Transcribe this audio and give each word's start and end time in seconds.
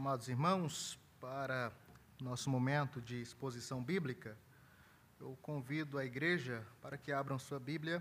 Amados 0.00 0.28
irmãos, 0.28 0.96
para 1.20 1.72
nosso 2.20 2.48
momento 2.48 3.02
de 3.02 3.20
exposição 3.20 3.82
bíblica, 3.82 4.38
eu 5.18 5.36
convido 5.42 5.98
a 5.98 6.04
igreja 6.04 6.64
para 6.80 6.96
que 6.96 7.10
abram 7.10 7.36
sua 7.36 7.58
Bíblia 7.58 7.98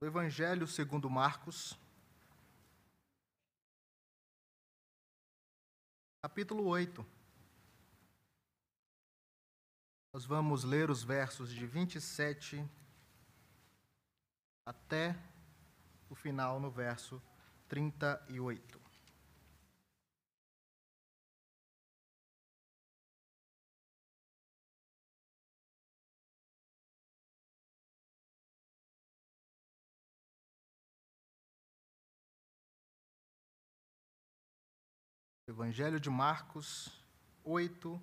do 0.00 0.06
Evangelho 0.06 0.68
segundo 0.68 1.10
Marcos, 1.10 1.76
capítulo 6.22 6.64
8. 6.64 7.04
Nós 10.12 10.24
vamos 10.24 10.62
ler 10.62 10.90
os 10.90 11.02
versos 11.02 11.52
de 11.52 11.66
27 11.66 12.64
até 14.64 15.18
o 16.08 16.14
final 16.14 16.60
no 16.60 16.70
verso 16.70 17.20
38. 17.68 18.83
Evangelho 35.46 36.00
de 36.00 36.08
Marcos 36.08 36.90
8, 37.44 38.00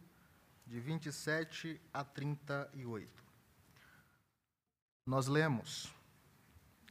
de 0.68 0.80
27 0.80 1.82
a 1.92 2.04
38. 2.04 3.12
Nós 5.08 5.26
lemos: 5.26 5.92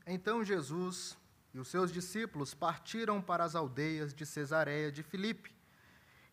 Então 0.05 0.45
Jesus 0.45 1.17
e 1.55 1.61
os 1.61 1.69
seus 1.69 1.93
discípulos 1.93 2.53
partiram 2.53 3.23
para 3.23 3.45
as 3.45 3.55
aldeias 3.55 4.13
de 4.13 4.27
Cesareia 4.27 4.91
de 4.91 5.05
Filipe. 5.05 5.55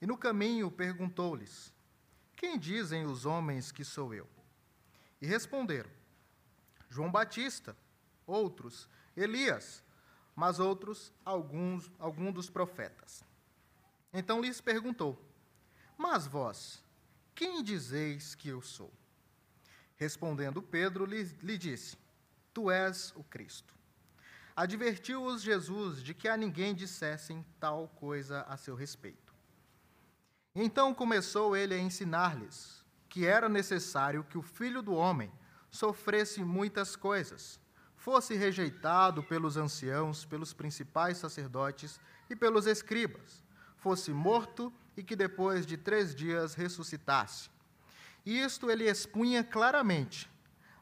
E 0.01 0.07
no 0.07 0.17
caminho 0.17 0.71
perguntou-lhes: 0.71 1.71
Quem 2.35 2.57
dizem 2.57 3.05
os 3.05 3.23
homens 3.23 3.71
que 3.71 3.85
sou 3.85 4.15
eu? 4.15 4.27
E 5.21 5.27
responderam: 5.27 5.91
João 6.89 7.11
Batista, 7.11 7.77
outros 8.25 8.89
Elias, 9.15 9.83
mas 10.35 10.59
outros 10.59 11.13
alguns 11.23 11.91
algum 11.99 12.31
dos 12.31 12.49
profetas. 12.49 13.26
Então 14.13 14.41
lhes 14.41 14.61
perguntou: 14.61 15.21
Mas 15.97 16.25
vós, 16.25 16.83
quem 17.35 17.63
dizeis 17.63 18.35
que 18.35 18.49
eu 18.49 18.61
sou? 18.61 18.91
Respondendo 19.95 20.61
Pedro, 20.61 21.05
lhe, 21.05 21.23
lhe 21.41 21.57
disse: 21.57 21.97
Tu 22.53 22.71
és 22.71 23.13
o 23.15 23.23
Cristo. 23.23 23.75
Advertiu-os 24.55 25.41
Jesus 25.41 26.01
de 26.01 26.13
que 26.13 26.27
a 26.27 26.37
ninguém 26.37 26.73
dissessem 26.73 27.45
tal 27.59 27.87
coisa 27.89 28.41
a 28.43 28.57
seu 28.57 28.75
respeito. 28.75 29.35
Então 30.55 30.93
começou 30.93 31.55
ele 31.55 31.75
a 31.75 31.79
ensinar-lhes 31.79 32.83
que 33.07 33.25
era 33.25 33.47
necessário 33.47 34.23
que 34.23 34.37
o 34.37 34.41
filho 34.41 34.81
do 34.81 34.93
homem 34.93 35.31
sofresse 35.69 36.43
muitas 36.43 36.95
coisas, 36.95 37.59
fosse 37.95 38.35
rejeitado 38.35 39.21
pelos 39.21 39.57
anciãos, 39.57 40.25
pelos 40.25 40.53
principais 40.53 41.17
sacerdotes 41.17 41.99
e 42.29 42.35
pelos 42.35 42.65
escribas 42.65 43.43
fosse 43.77 44.11
morto 44.11 44.73
e 44.95 45.03
que 45.03 45.15
depois 45.15 45.65
de 45.65 45.77
três 45.77 46.13
dias 46.13 46.53
ressuscitasse. 46.53 47.49
Isto 48.25 48.69
ele 48.69 48.89
expunha 48.89 49.43
claramente, 49.43 50.29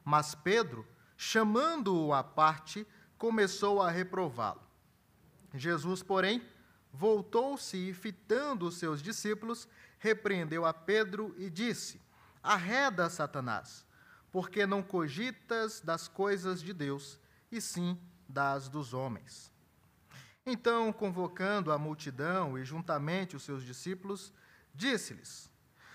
mas 0.04 0.34
Pedro, 0.34 0.86
chamando-o 1.16 2.12
à 2.12 2.24
parte, 2.24 2.86
começou 3.16 3.80
a 3.80 3.90
reprová-lo. 3.90 4.60
Jesus, 5.54 6.02
porém, 6.02 6.42
voltou-se 6.92 7.76
e, 7.76 7.94
fitando 7.94 8.66
os 8.66 8.78
seus 8.78 9.00
discípulos, 9.02 9.68
repreendeu 9.98 10.64
a 10.64 10.74
Pedro 10.74 11.34
e 11.38 11.48
disse: 11.48 12.00
Arreda, 12.42 13.08
Satanás, 13.08 13.86
porque 14.32 14.66
não 14.66 14.82
cogitas 14.82 15.80
das 15.80 16.08
coisas 16.08 16.60
de 16.60 16.72
Deus, 16.72 17.18
e 17.50 17.60
sim 17.60 17.98
das 18.28 18.68
dos 18.68 18.92
homens. 18.92 19.52
Então, 20.48 20.92
convocando 20.92 21.72
a 21.72 21.78
multidão 21.78 22.56
e 22.56 22.64
juntamente 22.64 23.34
os 23.34 23.42
seus 23.42 23.64
discípulos, 23.64 24.32
disse-lhes: 24.72 25.50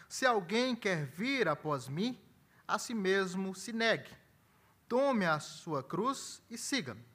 Se 0.10 0.26
alguém 0.26 0.76
quer 0.76 1.06
vir 1.06 1.48
após 1.48 1.88
mim, 1.88 2.20
a 2.68 2.78
si 2.78 2.94
mesmo 2.94 3.56
se 3.56 3.72
negue. 3.72 4.12
Tome 4.90 5.26
a 5.26 5.40
sua 5.40 5.82
cruz 5.82 6.44
e 6.50 6.58
siga-me. 6.58 7.06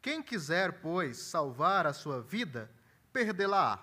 Quem 0.00 0.22
quiser, 0.22 0.80
pois, 0.80 1.18
salvar 1.18 1.86
a 1.86 1.92
sua 1.92 2.22
vida, 2.22 2.70
perdê-la-á. 3.12 3.78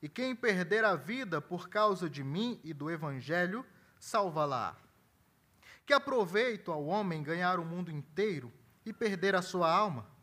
E 0.00 0.08
quem 0.08 0.36
perder 0.36 0.84
a 0.84 0.94
vida 0.94 1.40
por 1.40 1.68
causa 1.68 2.08
de 2.08 2.22
mim 2.22 2.60
e 2.62 2.72
do 2.72 2.90
evangelho, 2.90 3.66
salvá-la-á. 3.98 4.76
Que 5.84 5.92
aproveito 5.92 6.70
ao 6.70 6.84
homem 6.86 7.24
ganhar 7.24 7.58
o 7.58 7.64
mundo 7.64 7.90
inteiro 7.90 8.52
e 8.86 8.92
perder 8.92 9.34
a 9.34 9.42
sua 9.42 9.68
alma? 9.68 10.13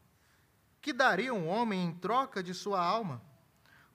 Que 0.81 0.91
daria 0.91 1.33
um 1.33 1.47
homem 1.47 1.85
em 1.85 1.93
troca 1.93 2.41
de 2.41 2.53
sua 2.53 2.83
alma? 2.83 3.21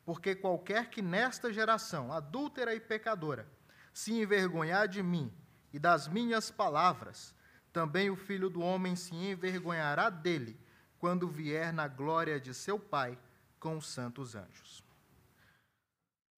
Porque 0.04 0.36
qualquer 0.36 0.88
que 0.88 1.02
nesta 1.02 1.52
geração, 1.52 2.12
adúltera 2.12 2.72
e 2.74 2.80
pecadora, 2.80 3.48
se 3.92 4.12
envergonhar 4.12 4.86
de 4.86 5.02
mim 5.02 5.32
e 5.72 5.80
das 5.80 6.06
minhas 6.06 6.50
palavras, 6.50 7.34
também 7.72 8.08
o 8.08 8.16
filho 8.16 8.48
do 8.48 8.60
homem 8.60 8.94
se 8.94 9.14
envergonhará 9.14 10.08
dele, 10.08 10.58
quando 10.98 11.28
vier 11.28 11.72
na 11.72 11.88
glória 11.88 12.41
de 12.41 12.54
seu 12.54 12.78
Pai 12.78 13.18
com 13.58 13.76
os 13.76 13.86
santos 13.88 14.34
anjos. 14.34 14.82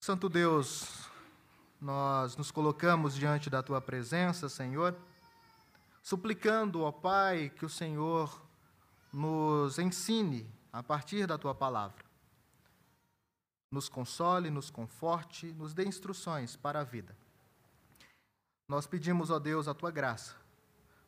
Santo 0.00 0.28
Deus, 0.28 1.09
nós 1.80 2.36
nos 2.36 2.50
colocamos 2.50 3.15
diante 3.15 3.50
da 3.50 3.62
tua 3.62 3.80
presença, 3.80 4.48
Senhor, 4.48 4.97
suplicando, 6.03 6.82
ó 6.82 6.91
Pai, 6.91 7.50
que 7.50 7.66
o 7.66 7.69
Senhor 7.69 8.47
nos 9.13 9.79
ensine 9.79 10.51
a 10.73 10.83
partir 10.83 11.27
da 11.27 11.39
tua 11.39 11.55
palavra. 11.55 12.05
Nos 13.71 13.89
console, 13.89 14.51
nos 14.51 14.71
conforte, 14.71 15.53
nos 15.53 15.75
dê 15.75 15.85
instruções 15.85 16.57
para 16.57 16.81
a 16.81 16.85
vida. 16.85 17.17
Nós 18.67 18.87
pedimos, 18.87 19.31
ó 19.31 19.39
Deus, 19.39 19.69
a 19.69 19.75
tua 19.75 19.91
graça. 19.91 20.35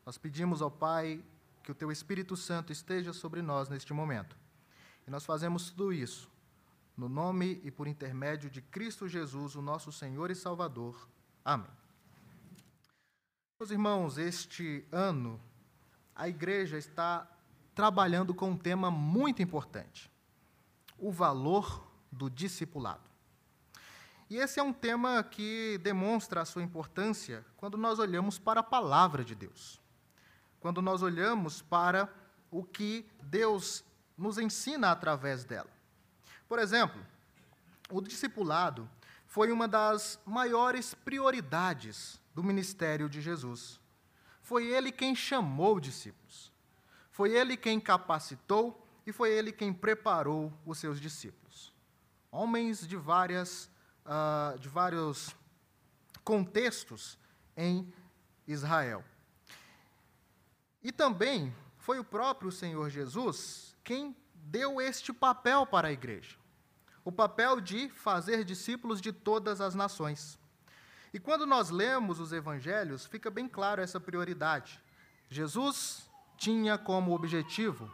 Nós 0.05 0.17
pedimos, 0.19 0.63
ó 0.63 0.71
Pai, 0.71 1.23
que 1.63 1.71
o 1.71 1.75
teu 1.75 1.91
Espírito 1.93 2.37
Santo 2.37 2.73
esteja 2.73 3.13
sobre 3.13 3.43
nós 3.43 3.69
neste 3.69 3.93
momento. 3.93 4.37
E 5.07 5.11
nós 5.11 5.25
fazemos 5.25 5.71
tudo 5.71 5.93
isso 5.93 6.31
no 7.01 7.09
nome 7.09 7.59
e 7.65 7.71
por 7.71 7.87
intermédio 7.87 8.51
de 8.51 8.61
Cristo 8.61 9.09
Jesus, 9.09 9.57
o 9.57 9.63
nosso 9.63 9.91
Senhor 9.91 10.31
e 10.31 10.35
Salvador. 10.35 11.09
Amém. 11.43 11.71
Meus 13.59 13.71
irmãos, 13.71 14.19
este 14.19 14.85
ano 14.93 15.41
a 16.15 16.29
igreja 16.29 16.77
está 16.77 17.27
trabalhando 17.81 18.35
com 18.35 18.51
um 18.51 18.57
tema 18.59 18.91
muito 18.91 19.41
importante: 19.41 20.13
o 20.99 21.11
valor 21.11 21.91
do 22.13 22.29
discipulado. 22.29 23.09
E 24.29 24.37
esse 24.37 24.61
é 24.61 24.63
um 24.63 24.71
tema 24.73 25.25
que 25.25 25.79
demonstra 25.79 26.43
a 26.43 26.45
sua 26.45 26.63
importância 26.63 27.43
quando 27.57 27.79
nós 27.79 27.99
olhamos 27.99 28.39
para 28.39 28.61
a 28.61 28.63
palavra 28.63 29.25
de 29.25 29.35
Deus. 29.35 29.81
Quando 30.61 30.83
nós 30.83 31.03
olhamos 31.03 31.63
para 31.63 32.13
o 32.51 32.63
que 32.63 33.07
Deus 33.23 33.83
nos 34.17 34.37
ensina 34.37 34.91
através 34.91 35.43
dela. 35.43 35.71
Por 36.47 36.59
exemplo, 36.59 37.01
o 37.91 38.03
discipulado 38.03 38.87
foi 39.27 39.51
uma 39.51 39.67
das 39.67 40.21
maiores 40.27 40.93
prioridades 40.93 42.21
do 42.35 42.45
ministério 42.45 43.09
de 43.09 43.23
Jesus. 43.23 43.81
Foi 44.43 44.67
ele 44.67 44.93
quem 44.93 45.15
chamou 45.15 45.81
discípulos. 45.81 46.50
Foi 47.21 47.37
ele 47.37 47.55
quem 47.55 47.79
capacitou 47.79 48.83
e 49.07 49.13
foi 49.13 49.31
ele 49.31 49.53
quem 49.53 49.75
preparou 49.75 50.51
os 50.65 50.79
seus 50.79 50.99
discípulos. 50.99 51.71
Homens 52.31 52.89
de, 52.89 52.97
várias, 52.97 53.71
uh, 54.07 54.59
de 54.59 54.71
vários 54.71 55.37
contextos 56.25 57.19
em 57.55 57.93
Israel. 58.49 59.05
E 60.83 60.91
também 60.91 61.55
foi 61.77 61.99
o 61.99 62.05
próprio 62.05 62.51
Senhor 62.51 62.89
Jesus 62.89 63.77
quem 63.85 64.17
deu 64.33 64.81
este 64.81 65.13
papel 65.13 65.67
para 65.67 65.89
a 65.89 65.93
igreja 65.93 66.39
o 67.05 67.13
papel 67.13 67.61
de 67.61 67.91
fazer 67.91 68.45
discípulos 68.45 68.99
de 68.99 69.13
todas 69.13 69.61
as 69.61 69.75
nações. 69.75 70.39
E 71.13 71.21
quando 71.21 71.45
nós 71.45 71.69
lemos 71.69 72.19
os 72.19 72.33
evangelhos, 72.33 73.05
fica 73.05 73.31
bem 73.31 73.47
claro 73.47 73.83
essa 73.83 74.01
prioridade. 74.01 74.81
Jesus 75.29 76.10
tinha 76.41 76.79
como 76.79 77.15
objetivo 77.15 77.93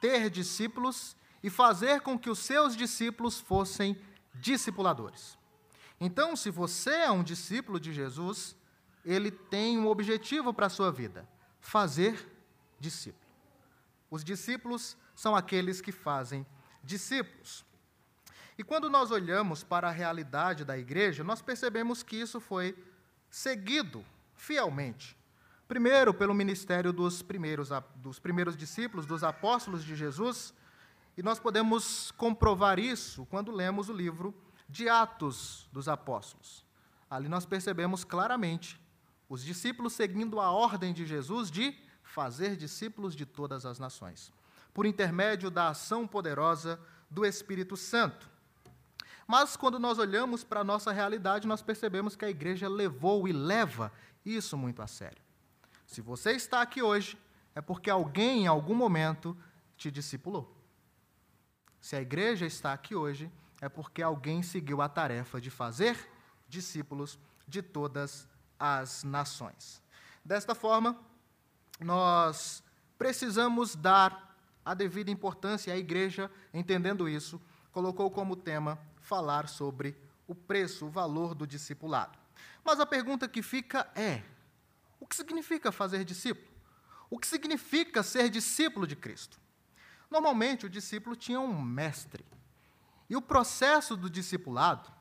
ter 0.00 0.30
discípulos 0.30 1.16
e 1.42 1.50
fazer 1.50 2.00
com 2.00 2.16
que 2.16 2.30
os 2.30 2.38
seus 2.38 2.76
discípulos 2.76 3.40
fossem 3.40 4.00
discipuladores. 4.32 5.36
Então, 6.00 6.36
se 6.36 6.48
você 6.48 6.90
é 6.90 7.10
um 7.10 7.24
discípulo 7.24 7.80
de 7.80 7.92
Jesus, 7.92 8.56
ele 9.04 9.32
tem 9.32 9.76
um 9.76 9.88
objetivo 9.88 10.54
para 10.54 10.66
a 10.66 10.70
sua 10.70 10.92
vida: 10.92 11.28
fazer 11.60 12.30
discípulo. 12.78 13.20
Os 14.08 14.22
discípulos 14.22 14.96
são 15.14 15.34
aqueles 15.34 15.80
que 15.80 15.90
fazem 15.90 16.46
discípulos. 16.84 17.64
E 18.56 18.62
quando 18.62 18.88
nós 18.88 19.10
olhamos 19.10 19.64
para 19.64 19.88
a 19.88 19.92
realidade 19.92 20.64
da 20.64 20.78
igreja, 20.78 21.24
nós 21.24 21.42
percebemos 21.42 22.04
que 22.04 22.16
isso 22.16 22.40
foi 22.40 22.76
seguido 23.28 24.04
fielmente. 24.34 25.19
Primeiro, 25.70 26.12
pelo 26.12 26.34
ministério 26.34 26.92
dos 26.92 27.22
primeiros, 27.22 27.68
dos 27.94 28.18
primeiros 28.18 28.56
discípulos, 28.56 29.06
dos 29.06 29.22
apóstolos 29.22 29.84
de 29.84 29.94
Jesus, 29.94 30.52
e 31.16 31.22
nós 31.22 31.38
podemos 31.38 32.10
comprovar 32.16 32.80
isso 32.80 33.24
quando 33.26 33.52
lemos 33.52 33.88
o 33.88 33.92
livro 33.92 34.34
de 34.68 34.88
Atos 34.88 35.68
dos 35.70 35.86
Apóstolos. 35.86 36.66
Ali 37.08 37.28
nós 37.28 37.46
percebemos 37.46 38.02
claramente 38.02 38.80
os 39.28 39.44
discípulos 39.44 39.92
seguindo 39.92 40.40
a 40.40 40.50
ordem 40.50 40.92
de 40.92 41.06
Jesus 41.06 41.52
de 41.52 41.78
fazer 42.02 42.56
discípulos 42.56 43.14
de 43.14 43.24
todas 43.24 43.64
as 43.64 43.78
nações, 43.78 44.32
por 44.74 44.86
intermédio 44.86 45.52
da 45.52 45.68
ação 45.68 46.04
poderosa 46.04 46.80
do 47.08 47.24
Espírito 47.24 47.76
Santo. 47.76 48.28
Mas 49.24 49.56
quando 49.56 49.78
nós 49.78 50.00
olhamos 50.00 50.42
para 50.42 50.62
a 50.62 50.64
nossa 50.64 50.90
realidade, 50.90 51.46
nós 51.46 51.62
percebemos 51.62 52.16
que 52.16 52.24
a 52.24 52.30
igreja 52.30 52.68
levou 52.68 53.28
e 53.28 53.32
leva 53.32 53.92
isso 54.26 54.56
muito 54.58 54.82
a 54.82 54.88
sério. 54.88 55.29
Se 55.90 56.00
você 56.00 56.30
está 56.30 56.62
aqui 56.62 56.80
hoje, 56.80 57.18
é 57.52 57.60
porque 57.60 57.90
alguém 57.90 58.44
em 58.44 58.46
algum 58.46 58.76
momento 58.76 59.36
te 59.76 59.90
discipulou. 59.90 60.56
Se 61.80 61.96
a 61.96 62.00
igreja 62.00 62.46
está 62.46 62.72
aqui 62.72 62.94
hoje, 62.94 63.28
é 63.60 63.68
porque 63.68 64.00
alguém 64.00 64.40
seguiu 64.40 64.80
a 64.80 64.88
tarefa 64.88 65.40
de 65.40 65.50
fazer 65.50 66.08
discípulos 66.48 67.18
de 67.44 67.60
todas 67.60 68.28
as 68.56 69.02
nações. 69.02 69.82
Desta 70.24 70.54
forma, 70.54 70.96
nós 71.80 72.62
precisamos 72.96 73.74
dar 73.74 74.38
a 74.64 74.74
devida 74.74 75.10
importância 75.10 75.74
à 75.74 75.76
igreja, 75.76 76.30
entendendo 76.54 77.08
isso, 77.08 77.42
colocou 77.72 78.12
como 78.12 78.36
tema 78.36 78.78
falar 79.00 79.48
sobre 79.48 80.00
o 80.28 80.36
preço, 80.36 80.86
o 80.86 80.90
valor 80.90 81.34
do 81.34 81.48
discipulado. 81.48 82.16
Mas 82.62 82.78
a 82.78 82.86
pergunta 82.86 83.26
que 83.26 83.42
fica 83.42 83.90
é: 83.96 84.22
o 85.00 85.06
que 85.06 85.16
significa 85.16 85.72
fazer 85.72 86.04
discípulo? 86.04 86.48
O 87.08 87.18
que 87.18 87.26
significa 87.26 88.02
ser 88.02 88.28
discípulo 88.28 88.86
de 88.86 88.94
Cristo? 88.94 89.40
Normalmente, 90.10 90.66
o 90.66 90.70
discípulo 90.70 91.16
tinha 91.16 91.40
um 91.40 91.60
mestre. 91.60 92.24
E 93.08 93.16
o 93.16 93.22
processo 93.22 93.96
do 93.96 94.08
discipulado 94.08 94.92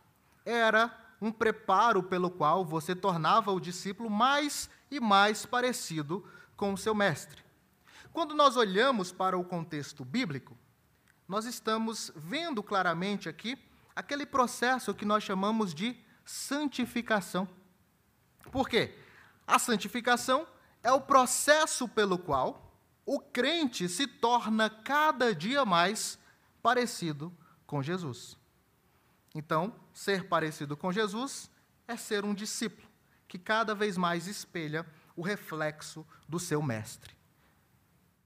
era 0.46 0.96
um 1.22 1.32
preparo 1.32 2.02
pelo 2.02 2.32
qual 2.32 2.66
você 2.66 2.96
tornava 2.96 3.52
o 3.52 3.60
discípulo 3.60 4.10
mais 4.10 4.70
e 4.90 5.00
mais 5.00 5.46
parecido 5.46 6.26
com 6.56 6.74
o 6.74 6.78
seu 6.78 6.96
mestre. 6.96 7.44
Quando 8.12 8.34
nós 8.34 8.58
olhamos 8.58 9.12
para 9.12 9.38
o 9.38 9.44
contexto 9.44 10.04
bíblico, 10.04 10.58
nós 11.28 11.46
estamos 11.46 12.12
vendo 12.16 12.64
claramente 12.64 13.30
aqui 13.30 13.58
aquele 13.96 14.26
processo 14.26 14.94
que 14.96 15.06
nós 15.06 15.24
chamamos 15.24 15.74
de 15.74 15.96
santificação. 16.26 17.48
Por 18.52 18.68
quê? 18.68 18.98
A 19.50 19.58
santificação 19.58 20.48
é 20.84 20.92
o 20.92 21.02
processo 21.02 21.88
pelo 21.88 22.20
qual 22.20 22.72
o 23.04 23.20
crente 23.20 23.90
se 23.90 24.06
torna 24.06 24.70
cada 24.70 25.34
dia 25.34 25.66
mais 25.66 26.20
parecido 26.62 27.36
com 27.66 27.82
Jesus. 27.82 28.38
Então, 29.34 29.74
ser 29.92 30.26
parecido 30.28 30.78
com 30.78 30.92
Jesus 30.92 31.50
é 31.88 31.98
ser 31.98 32.24
um 32.24 32.36
discípulo 32.36 32.88
que 33.28 33.40
cada 33.40 33.74
vez 33.74 33.98
mais 33.98 34.28
espelha 34.28 34.86
o 35.16 35.24
reflexo 35.24 36.06
do 36.28 36.40
seu 36.40 36.62
mestre. 36.62 37.18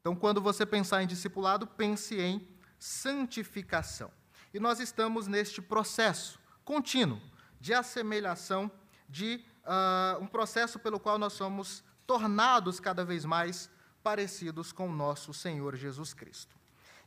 Então, 0.02 0.18
quando 0.18 0.42
você 0.42 0.66
pensar 0.66 1.04
em 1.04 1.08
discipulado, 1.08 1.66
pense 1.66 2.20
em 2.20 2.46
santificação. 2.78 4.12
E 4.54 4.60
nós 4.60 4.82
estamos 4.82 5.26
neste 5.28 5.62
processo 5.62 6.38
contínuo 6.66 7.22
de 7.62 7.74
assemelhação, 7.74 8.70
de 9.08 9.46
uh, 9.64 10.22
um 10.22 10.28
processo 10.28 10.80
pelo 10.80 11.00
qual 11.00 11.18
nós 11.18 11.34
somos 11.34 11.84
tornados 12.06 12.80
cada 12.80 13.04
vez 13.04 13.26
mais 13.26 13.70
parecidos 14.04 14.72
com 14.72 14.90
o 14.90 14.94
nosso 14.94 15.34
Senhor 15.34 15.76
Jesus 15.76 16.14
Cristo. 16.14 16.56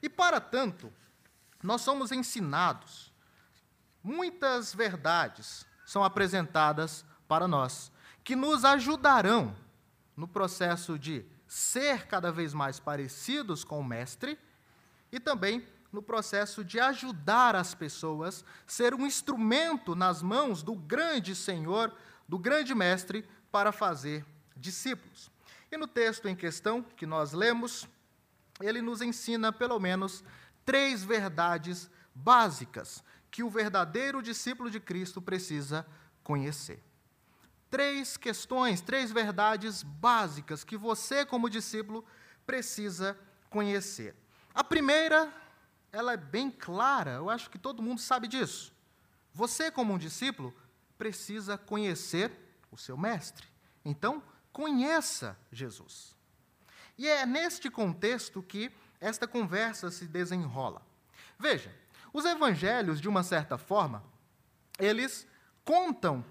E 0.02 0.08
para 0.08 0.40
tanto, 0.40 0.92
nós 1.62 1.82
somos 1.82 2.12
ensinados, 2.12 3.12
muitas 4.02 4.74
verdades 4.74 5.66
são 5.84 6.04
apresentadas 6.04 7.04
para 7.28 7.46
nós, 7.46 7.92
que 8.22 8.36
nos 8.36 8.64
ajudarão 8.64 9.56
no 10.16 10.26
processo 10.26 10.98
de 10.98 11.24
ser 11.46 12.06
cada 12.06 12.32
vez 12.32 12.52
mais 12.52 12.80
parecidos 12.80 13.62
com 13.62 13.78
o 13.78 13.84
Mestre 13.84 14.38
e 15.12 15.20
também 15.20 15.66
no 15.92 16.02
processo 16.02 16.64
de 16.64 16.78
ajudar 16.78 17.54
as 17.54 17.74
pessoas, 17.74 18.44
ser 18.66 18.94
um 18.94 19.06
instrumento 19.06 19.94
nas 19.94 20.22
mãos 20.22 20.62
do 20.62 20.74
grande 20.74 21.34
Senhor, 21.34 21.92
do 22.28 22.38
grande 22.38 22.74
Mestre, 22.74 23.28
para 23.50 23.72
fazer 23.72 24.24
discípulos. 24.56 25.30
E 25.70 25.76
no 25.76 25.86
texto 25.86 26.28
em 26.28 26.36
questão 26.36 26.82
que 26.82 27.06
nós 27.06 27.32
lemos, 27.32 27.88
ele 28.60 28.80
nos 28.80 29.00
ensina 29.00 29.52
pelo 29.52 29.78
menos 29.78 30.24
três 30.64 31.04
verdades 31.04 31.90
básicas 32.14 33.02
que 33.30 33.42
o 33.42 33.50
verdadeiro 33.50 34.22
discípulo 34.22 34.70
de 34.70 34.80
Cristo 34.80 35.20
precisa 35.20 35.86
conhecer 36.22 36.82
três 37.70 38.16
questões, 38.16 38.80
três 38.80 39.10
verdades 39.12 39.82
básicas 39.82 40.64
que 40.64 40.76
você, 40.76 41.24
como 41.24 41.50
discípulo, 41.50 42.04
precisa 42.46 43.18
conhecer. 43.50 44.14
A 44.54 44.64
primeira, 44.64 45.32
ela 45.92 46.12
é 46.12 46.16
bem 46.16 46.50
clara, 46.50 47.12
eu 47.12 47.28
acho 47.28 47.50
que 47.50 47.58
todo 47.58 47.82
mundo 47.82 48.00
sabe 48.00 48.28
disso. 48.28 48.72
Você, 49.32 49.70
como 49.70 49.92
um 49.92 49.98
discípulo, 49.98 50.54
precisa 50.98 51.58
conhecer 51.58 52.30
o 52.70 52.76
seu 52.76 52.96
mestre. 52.96 53.46
Então, 53.84 54.22
conheça 54.52 55.38
Jesus. 55.52 56.14
E 56.98 57.06
é 57.08 57.26
neste 57.26 57.70
contexto 57.70 58.42
que 58.42 58.72
esta 59.00 59.26
conversa 59.28 59.90
se 59.90 60.06
desenrola. 60.06 60.80
Veja, 61.38 61.74
os 62.12 62.24
evangelhos, 62.24 63.00
de 63.00 63.08
uma 63.08 63.22
certa 63.22 63.58
forma, 63.58 64.02
eles 64.78 65.26
contam 65.64 66.24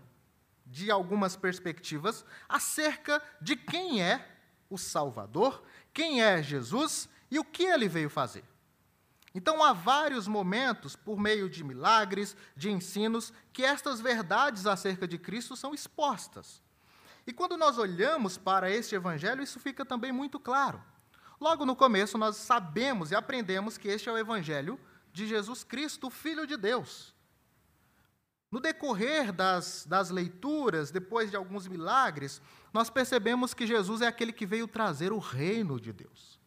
de 0.65 0.89
algumas 0.89 1.35
perspectivas 1.35 2.25
acerca 2.49 3.21
de 3.39 3.55
quem 3.55 4.01
é 4.01 4.27
o 4.69 4.77
Salvador, 4.77 5.63
quem 5.93 6.23
é 6.23 6.41
Jesus 6.41 7.07
e 7.29 7.37
o 7.37 7.43
que 7.43 7.63
ele 7.63 7.87
veio 7.87 8.09
fazer. 8.09 8.43
Então, 9.35 9.61
há 9.61 9.73
vários 9.73 10.29
momentos, 10.29 10.95
por 10.95 11.19
meio 11.19 11.49
de 11.49 11.61
milagres, 11.61 12.37
de 12.55 12.71
ensinos, 12.71 13.33
que 13.51 13.65
estas 13.65 13.99
verdades 13.99 14.65
acerca 14.65 15.05
de 15.05 15.17
Cristo 15.17 15.57
são 15.57 15.73
expostas. 15.73 16.63
E 17.27 17.33
quando 17.33 17.57
nós 17.57 17.77
olhamos 17.77 18.37
para 18.37 18.71
este 18.71 18.95
evangelho, 18.95 19.43
isso 19.43 19.59
fica 19.59 19.83
também 19.83 20.13
muito 20.13 20.39
claro. 20.39 20.81
Logo 21.37 21.65
no 21.65 21.75
começo, 21.75 22.17
nós 22.17 22.37
sabemos 22.37 23.11
e 23.11 23.15
aprendemos 23.15 23.77
que 23.77 23.89
este 23.89 24.07
é 24.07 24.11
o 24.13 24.17
evangelho 24.17 24.79
de 25.11 25.27
Jesus 25.27 25.65
Cristo, 25.65 26.09
Filho 26.09 26.47
de 26.47 26.55
Deus. 26.55 27.13
No 28.49 28.61
decorrer 28.61 29.33
das, 29.33 29.85
das 29.85 30.11
leituras, 30.11 30.91
depois 30.91 31.29
de 31.29 31.35
alguns 31.35 31.67
milagres, 31.67 32.41
nós 32.71 32.89
percebemos 32.89 33.53
que 33.53 33.67
Jesus 33.67 33.99
é 33.99 34.07
aquele 34.07 34.31
que 34.31 34.45
veio 34.45 34.65
trazer 34.65 35.11
o 35.11 35.19
reino 35.19 35.77
de 35.77 35.91
Deus. 35.91 36.39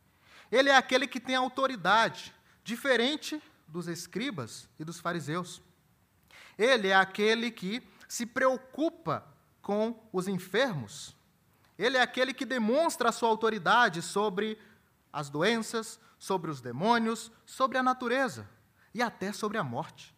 Ele 0.50 0.70
é 0.70 0.76
aquele 0.76 1.06
que 1.06 1.20
tem 1.20 1.34
autoridade, 1.34 2.34
diferente 2.68 3.42
dos 3.66 3.88
escribas 3.88 4.68
e 4.78 4.84
dos 4.84 5.00
fariseus. 5.00 5.62
Ele 6.58 6.88
é 6.88 6.94
aquele 6.94 7.50
que 7.50 7.82
se 8.06 8.26
preocupa 8.26 9.26
com 9.62 9.98
os 10.12 10.28
enfermos. 10.28 11.16
Ele 11.78 11.96
é 11.96 12.02
aquele 12.02 12.34
que 12.34 12.44
demonstra 12.44 13.08
a 13.08 13.12
sua 13.12 13.30
autoridade 13.30 14.02
sobre 14.02 14.58
as 15.10 15.30
doenças, 15.30 15.98
sobre 16.18 16.50
os 16.50 16.60
demônios, 16.60 17.32
sobre 17.46 17.78
a 17.78 17.82
natureza 17.82 18.46
e 18.92 19.00
até 19.00 19.32
sobre 19.32 19.56
a 19.56 19.64
morte. 19.64 20.14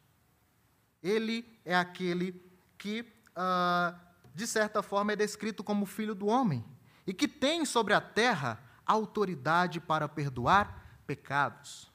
Ele 1.01 1.47
é 1.65 1.77
aquele 1.77 2.43
que, 2.77 3.03
uh, 3.31 3.97
de 4.35 4.47
certa 4.47 4.83
forma, 4.83 5.13
é 5.13 5.17
descrito 5.17 5.63
como 5.63 5.87
filho 5.87 6.17
do 6.17 6.27
homem 6.27 6.65
e 7.07 7.15
que 7.15 7.29
tem 7.29 7.65
sobre 7.65 7.95
a 7.95 8.01
terra 8.01 8.61
autoridade 8.85 9.79
para 9.79 10.09
perdoar 10.09 11.01
pecados. 11.07 11.90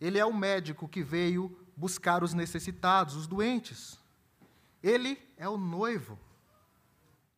Ele 0.00 0.18
é 0.18 0.24
o 0.24 0.32
médico 0.32 0.88
que 0.88 1.02
veio 1.02 1.56
buscar 1.76 2.24
os 2.24 2.32
necessitados, 2.32 3.14
os 3.14 3.26
doentes. 3.26 3.98
Ele 4.82 5.20
é 5.36 5.48
o 5.48 5.58
noivo. 5.58 6.18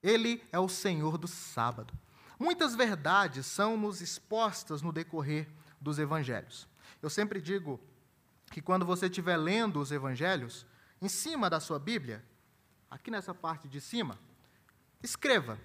Ele 0.02 0.42
é 0.52 0.58
o 0.58 0.68
Senhor 0.68 1.18
do 1.18 1.26
sábado. 1.26 1.92
Muitas 2.38 2.74
verdades 2.74 3.46
são 3.46 3.76
nos 3.76 4.00
expostas 4.00 4.82
no 4.82 4.92
decorrer 4.92 5.48
dos 5.80 5.98
evangelhos. 5.98 6.68
Eu 7.00 7.10
sempre 7.10 7.40
digo 7.40 7.80
que 8.50 8.60
quando 8.60 8.84
você 8.84 9.06
estiver 9.06 9.36
lendo 9.36 9.80
os 9.80 9.90
evangelhos, 9.90 10.66
em 11.00 11.08
cima 11.08 11.48
da 11.48 11.58
sua 11.58 11.78
Bíblia, 11.78 12.24
aqui 12.90 13.10
nessa 13.10 13.34
parte 13.34 13.68
de 13.68 13.80
cima, 13.80 14.18
escreva 15.02 15.58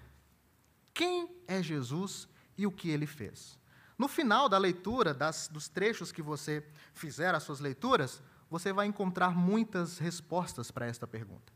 quem 0.94 1.28
é 1.46 1.62
Jesus 1.62 2.28
e 2.56 2.66
o 2.66 2.72
que 2.72 2.90
ele 2.90 3.06
fez. 3.06 3.58
No 3.98 4.06
final 4.06 4.48
da 4.48 4.56
leitura 4.56 5.12
das, 5.12 5.48
dos 5.48 5.68
trechos 5.68 6.12
que 6.12 6.22
você 6.22 6.64
fizer, 6.94 7.34
as 7.34 7.42
suas 7.42 7.58
leituras, 7.58 8.22
você 8.48 8.72
vai 8.72 8.86
encontrar 8.86 9.34
muitas 9.34 9.98
respostas 9.98 10.70
para 10.70 10.86
esta 10.86 11.06
pergunta. 11.06 11.52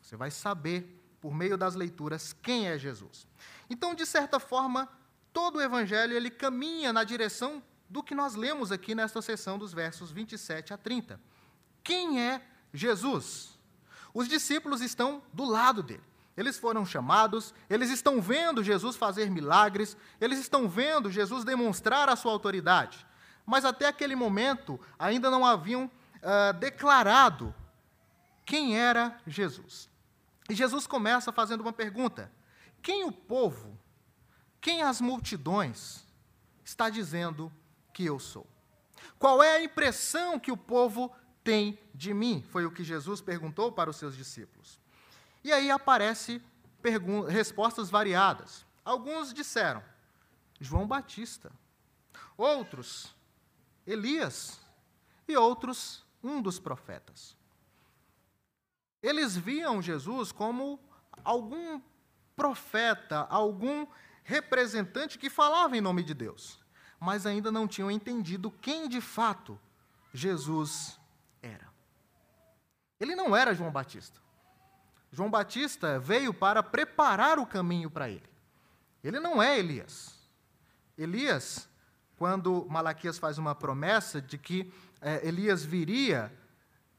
Você 0.00 0.14
vai 0.14 0.30
saber, 0.30 1.02
por 1.20 1.34
meio 1.34 1.56
das 1.56 1.74
leituras, 1.74 2.34
quem 2.34 2.68
é 2.68 2.78
Jesus. 2.78 3.26
Então, 3.68 3.94
de 3.94 4.04
certa 4.04 4.38
forma, 4.38 4.88
todo 5.32 5.56
o 5.56 5.62
evangelho 5.62 6.14
ele 6.14 6.30
caminha 6.30 6.92
na 6.92 7.02
direção 7.02 7.62
do 7.88 8.02
que 8.02 8.14
nós 8.14 8.34
lemos 8.34 8.70
aqui 8.70 8.94
nesta 8.94 9.22
sessão 9.22 9.58
dos 9.58 9.72
versos 9.72 10.12
27 10.12 10.74
a 10.74 10.76
30. 10.76 11.20
Quem 11.82 12.22
é 12.22 12.46
Jesus? 12.72 13.58
Os 14.12 14.28
discípulos 14.28 14.80
estão 14.80 15.22
do 15.32 15.44
lado 15.44 15.82
dele. 15.82 16.09
Eles 16.36 16.58
foram 16.58 16.86
chamados, 16.86 17.52
eles 17.68 17.90
estão 17.90 18.20
vendo 18.20 18.62
Jesus 18.62 18.96
fazer 18.96 19.30
milagres, 19.30 19.96
eles 20.20 20.38
estão 20.38 20.68
vendo 20.68 21.10
Jesus 21.10 21.44
demonstrar 21.44 22.08
a 22.08 22.16
sua 22.16 22.32
autoridade. 22.32 23.06
Mas 23.44 23.64
até 23.64 23.86
aquele 23.86 24.14
momento 24.14 24.80
ainda 24.98 25.30
não 25.30 25.44
haviam 25.44 25.84
uh, 25.84 26.52
declarado 26.58 27.54
quem 28.44 28.78
era 28.78 29.20
Jesus. 29.26 29.88
E 30.48 30.54
Jesus 30.54 30.86
começa 30.86 31.32
fazendo 31.32 31.60
uma 31.60 31.72
pergunta: 31.72 32.30
quem 32.82 33.04
o 33.04 33.12
povo, 33.12 33.78
quem 34.60 34.82
as 34.82 35.00
multidões 35.00 36.04
está 36.64 36.88
dizendo 36.88 37.52
que 37.92 38.04
eu 38.04 38.18
sou? 38.18 38.46
Qual 39.18 39.42
é 39.42 39.56
a 39.56 39.62
impressão 39.62 40.38
que 40.38 40.50
o 40.50 40.56
povo 40.56 41.12
tem 41.44 41.78
de 41.94 42.14
mim? 42.14 42.44
Foi 42.50 42.64
o 42.64 42.70
que 42.70 42.82
Jesus 42.82 43.20
perguntou 43.20 43.70
para 43.70 43.90
os 43.90 43.96
seus 43.96 44.16
discípulos. 44.16 44.78
E 45.42 45.52
aí 45.52 45.70
aparecem 45.70 46.42
respostas 47.28 47.90
variadas. 47.90 48.64
Alguns 48.84 49.32
disseram 49.32 49.82
João 50.60 50.86
Batista, 50.86 51.52
outros 52.36 53.14
Elias 53.86 54.60
e 55.26 55.36
outros 55.36 56.04
um 56.22 56.40
dos 56.40 56.58
profetas. 56.58 57.36
Eles 59.02 59.36
viam 59.36 59.80
Jesus 59.80 60.30
como 60.32 60.78
algum 61.24 61.80
profeta, 62.36 63.26
algum 63.30 63.86
representante 64.22 65.18
que 65.18 65.30
falava 65.30 65.76
em 65.76 65.80
nome 65.80 66.02
de 66.02 66.14
Deus 66.14 66.60
mas 67.00 67.24
ainda 67.24 67.50
não 67.50 67.66
tinham 67.66 67.90
entendido 67.90 68.50
quem 68.50 68.86
de 68.86 69.00
fato 69.00 69.58
Jesus 70.12 71.00
era. 71.40 71.66
Ele 73.00 73.16
não 73.16 73.34
era 73.34 73.54
João 73.54 73.72
Batista. 73.72 74.20
João 75.10 75.30
Batista 75.30 75.98
veio 75.98 76.32
para 76.32 76.62
preparar 76.62 77.38
o 77.38 77.46
caminho 77.46 77.90
para 77.90 78.08
ele. 78.08 78.28
Ele 79.02 79.18
não 79.18 79.42
é 79.42 79.58
Elias. 79.58 80.18
Elias, 80.96 81.68
quando 82.16 82.66
Malaquias 82.68 83.18
faz 83.18 83.38
uma 83.38 83.54
promessa 83.54 84.20
de 84.20 84.38
que 84.38 84.72
é, 85.00 85.26
Elias 85.26 85.64
viria, 85.64 86.32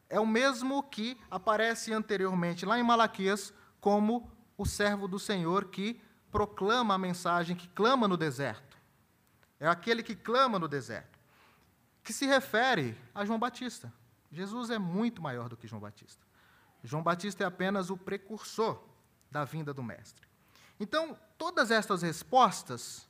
é 0.10 0.20
o 0.20 0.25
mesmo 0.25 0.84
que 0.84 1.18
aparece 1.30 1.94
anteriormente 1.94 2.65
lá 2.65 2.80
em 2.80 2.84
Malaquias 2.84 3.53
como 3.80 4.30
o 4.58 4.65
servo 4.65 5.08
do 5.08 5.20
Senhor 5.20 5.65
que 5.65 6.01
proclama 6.32 6.96
a 6.96 6.98
mensagem, 6.98 7.56
que 7.56 7.68
clama 7.68 8.08
no 8.08 8.18
deserto 8.18 8.72
é 9.62 9.68
aquele 9.68 10.01
que 10.01 10.15
clama 10.15 10.58
no 10.58 10.68
deserto, 10.68 11.20
que 12.03 12.12
se 12.12 12.25
refere 12.25 12.98
a 13.13 13.24
João 13.24 13.38
Batista. 13.38 13.94
Jesus 14.32 14.72
é 14.72 14.80
muito 14.80 15.22
maior 15.22 15.48
do 15.48 15.56
que 15.56 15.68
João 15.68 15.80
Batista. 15.80 16.25
João 16.84 17.04
Batista 17.04 17.44
é 17.44 17.48
apenas 17.48 17.90
o 17.90 17.98
precursor 17.98 18.82
da 19.30 19.44
vinda 19.44 19.74
do 19.74 19.84
Mestre. 19.84 20.28
Então, 20.80 21.18
todas 21.38 21.70
estas 21.70 22.02
respostas, 22.02 23.08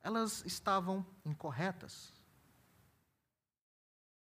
elas 0.00 0.44
estavam 0.44 1.04
incorretas. 1.24 2.12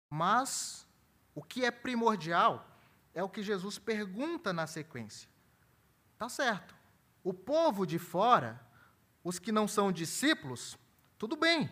Mas 0.09 0.87
o 1.35 1.43
que 1.43 1.65
é 1.65 1.71
primordial 1.71 2.67
é 3.15 3.23
o 3.23 3.29
que 3.29 3.43
Jesus 3.43 3.79
pergunta 3.79 4.53
na 4.53 4.67
sequência. 4.67 5.29
Tá 6.17 6.29
certo. 6.29 6.75
O 7.23 7.35
povo 7.35 7.87
de 7.87 7.99
fora, 7.99 8.61
os 9.23 9.39
que 9.39 9.53
não 9.53 9.67
são 9.67 9.93
discípulos, 9.93 10.79
tudo 11.19 11.37
bem, 11.37 11.71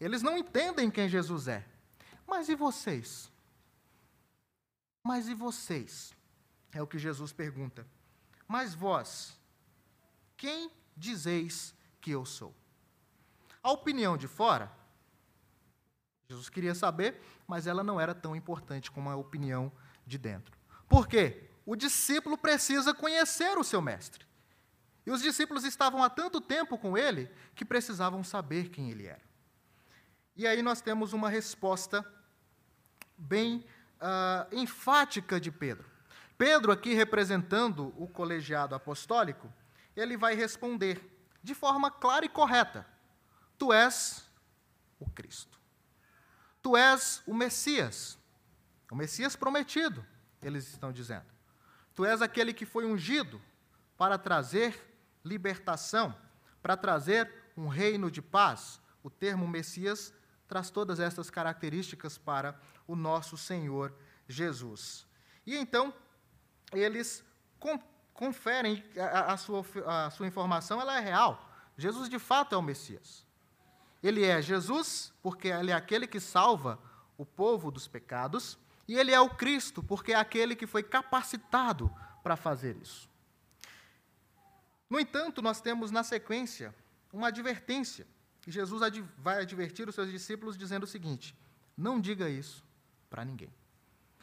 eles 0.00 0.22
não 0.22 0.36
entendem 0.36 0.90
quem 0.90 1.08
Jesus 1.08 1.48
é. 1.48 1.66
Mas 2.26 2.48
e 2.48 2.54
vocês? 2.54 3.30
Mas 5.08 5.26
e 5.26 5.32
vocês? 5.32 6.12
É 6.70 6.82
o 6.82 6.86
que 6.86 6.98
Jesus 6.98 7.32
pergunta. 7.32 7.86
Mas 8.46 8.74
vós, 8.74 9.40
quem 10.36 10.70
dizeis 10.94 11.74
que 11.98 12.10
eu 12.10 12.26
sou? 12.26 12.54
A 13.62 13.72
opinião 13.72 14.18
de 14.18 14.28
fora, 14.28 14.70
Jesus 16.28 16.50
queria 16.50 16.74
saber, 16.74 17.22
mas 17.46 17.66
ela 17.66 17.82
não 17.82 17.98
era 17.98 18.14
tão 18.14 18.36
importante 18.36 18.90
como 18.90 19.08
a 19.08 19.16
opinião 19.16 19.72
de 20.06 20.18
dentro. 20.18 20.54
Por 20.86 21.08
quê? 21.08 21.48
O 21.64 21.74
discípulo 21.74 22.36
precisa 22.36 22.92
conhecer 22.92 23.56
o 23.56 23.64
seu 23.64 23.80
mestre. 23.80 24.26
E 25.06 25.10
os 25.10 25.22
discípulos 25.22 25.64
estavam 25.64 26.04
há 26.04 26.10
tanto 26.10 26.38
tempo 26.38 26.76
com 26.76 26.98
ele 26.98 27.30
que 27.54 27.64
precisavam 27.64 28.22
saber 28.22 28.68
quem 28.68 28.90
ele 28.90 29.06
era. 29.06 29.24
E 30.36 30.46
aí 30.46 30.60
nós 30.60 30.82
temos 30.82 31.14
uma 31.14 31.30
resposta 31.30 32.04
bem 33.16 33.64
uh, 34.00 34.54
enfática 34.54 35.40
de 35.40 35.50
Pedro. 35.50 35.88
Pedro, 36.36 36.70
aqui 36.70 36.94
representando 36.94 37.92
o 37.96 38.06
colegiado 38.06 38.74
apostólico, 38.74 39.52
ele 39.96 40.16
vai 40.16 40.34
responder 40.34 41.00
de 41.42 41.54
forma 41.54 41.90
clara 41.90 42.24
e 42.24 42.28
correta: 42.28 42.86
Tu 43.56 43.72
és 43.72 44.28
o 44.98 45.10
Cristo. 45.10 45.58
Tu 46.62 46.76
és 46.76 47.22
o 47.26 47.34
Messias. 47.34 48.18
O 48.90 48.96
Messias 48.96 49.36
prometido, 49.36 50.04
eles 50.40 50.68
estão 50.68 50.92
dizendo. 50.92 51.26
Tu 51.94 52.04
és 52.04 52.22
aquele 52.22 52.54
que 52.54 52.64
foi 52.64 52.86
ungido 52.86 53.40
para 53.96 54.16
trazer 54.16 54.96
libertação, 55.24 56.16
para 56.62 56.76
trazer 56.76 57.52
um 57.56 57.66
reino 57.66 58.10
de 58.10 58.22
paz. 58.22 58.80
O 59.02 59.10
termo 59.10 59.46
Messias 59.46 60.12
traz 60.48 60.70
todas 60.70 60.98
essas 60.98 61.30
características 61.30 62.16
para 62.16 62.58
o 62.86 62.96
nosso 62.96 63.36
Senhor 63.36 63.94
Jesus. 64.26 65.06
E 65.46 65.56
então, 65.56 65.92
eles 66.72 67.22
conferem 68.14 68.82
a, 68.96 69.34
a, 69.34 69.36
sua, 69.36 69.64
a 69.86 70.10
sua 70.10 70.26
informação, 70.26 70.80
ela 70.80 70.96
é 70.96 71.00
real. 71.00 71.48
Jesus 71.76 72.08
de 72.08 72.18
fato 72.18 72.54
é 72.54 72.58
o 72.58 72.62
Messias. 72.62 73.24
Ele 74.02 74.24
é 74.24 74.40
Jesus, 74.40 75.12
porque 75.22 75.48
ele 75.48 75.70
é 75.70 75.74
aquele 75.74 76.06
que 76.06 76.20
salva 76.20 76.78
o 77.16 77.26
povo 77.26 77.70
dos 77.70 77.86
pecados, 77.86 78.58
e 78.86 78.96
ele 78.96 79.12
é 79.12 79.20
o 79.20 79.30
Cristo, 79.30 79.82
porque 79.82 80.12
é 80.12 80.16
aquele 80.16 80.56
que 80.56 80.66
foi 80.66 80.82
capacitado 80.82 81.92
para 82.22 82.36
fazer 82.36 82.76
isso. 82.76 83.08
No 84.88 84.98
entanto, 84.98 85.42
nós 85.42 85.60
temos 85.60 85.90
na 85.90 86.02
sequência 86.02 86.74
uma 87.12 87.28
advertência. 87.28 88.06
E 88.48 88.50
Jesus 88.50 88.80
vai 89.18 89.42
advertir 89.42 89.86
os 89.90 89.94
seus 89.94 90.10
discípulos 90.10 90.56
dizendo 90.56 90.84
o 90.84 90.86
seguinte: 90.86 91.36
não 91.76 92.00
diga 92.00 92.30
isso 92.30 92.64
para 93.10 93.22
ninguém. 93.22 93.52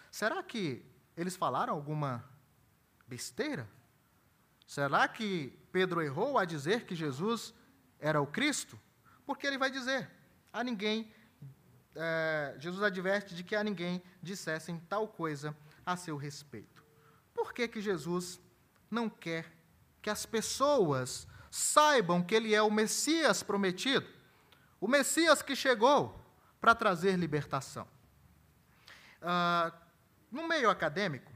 Será 0.09 0.41
que 0.41 0.83
eles 1.15 1.35
falaram 1.35 1.71
alguma 1.71 2.27
besteira? 3.07 3.69
Será 4.65 5.07
que 5.07 5.55
Pedro 5.71 6.01
errou 6.01 6.39
a 6.39 6.43
dizer 6.43 6.85
que 6.85 6.95
Jesus 6.95 7.53
era 7.99 8.19
o 8.19 8.25
Cristo? 8.25 8.79
Porque 9.27 9.45
ele 9.45 9.59
vai 9.59 9.69
dizer: 9.69 10.09
a 10.51 10.63
ninguém, 10.63 11.13
é, 11.93 12.55
Jesus 12.57 12.81
adverte 12.81 13.35
de 13.35 13.43
que 13.43 13.55
a 13.55 13.63
ninguém 13.63 14.01
dissessem 14.23 14.79
tal 14.89 15.07
coisa 15.07 15.55
a 15.85 15.95
seu 15.95 16.17
respeito. 16.17 16.83
Por 17.31 17.53
que, 17.53 17.67
que 17.67 17.79
Jesus 17.79 18.41
não 18.89 19.07
quer 19.07 19.53
que 20.01 20.09
as 20.09 20.25
pessoas 20.25 21.27
saibam 21.51 22.23
que 22.23 22.33
ele 22.33 22.55
é 22.55 22.61
o 22.63 22.71
Messias 22.71 23.43
prometido, 23.43 24.14
o 24.79 24.87
Messias 24.87 25.41
que 25.41 25.55
chegou 25.55 26.19
para 26.59 26.75
trazer 26.75 27.17
libertação. 27.17 27.87
Ah, 29.21 29.71
no 30.31 30.47
meio 30.47 30.69
acadêmico, 30.69 31.31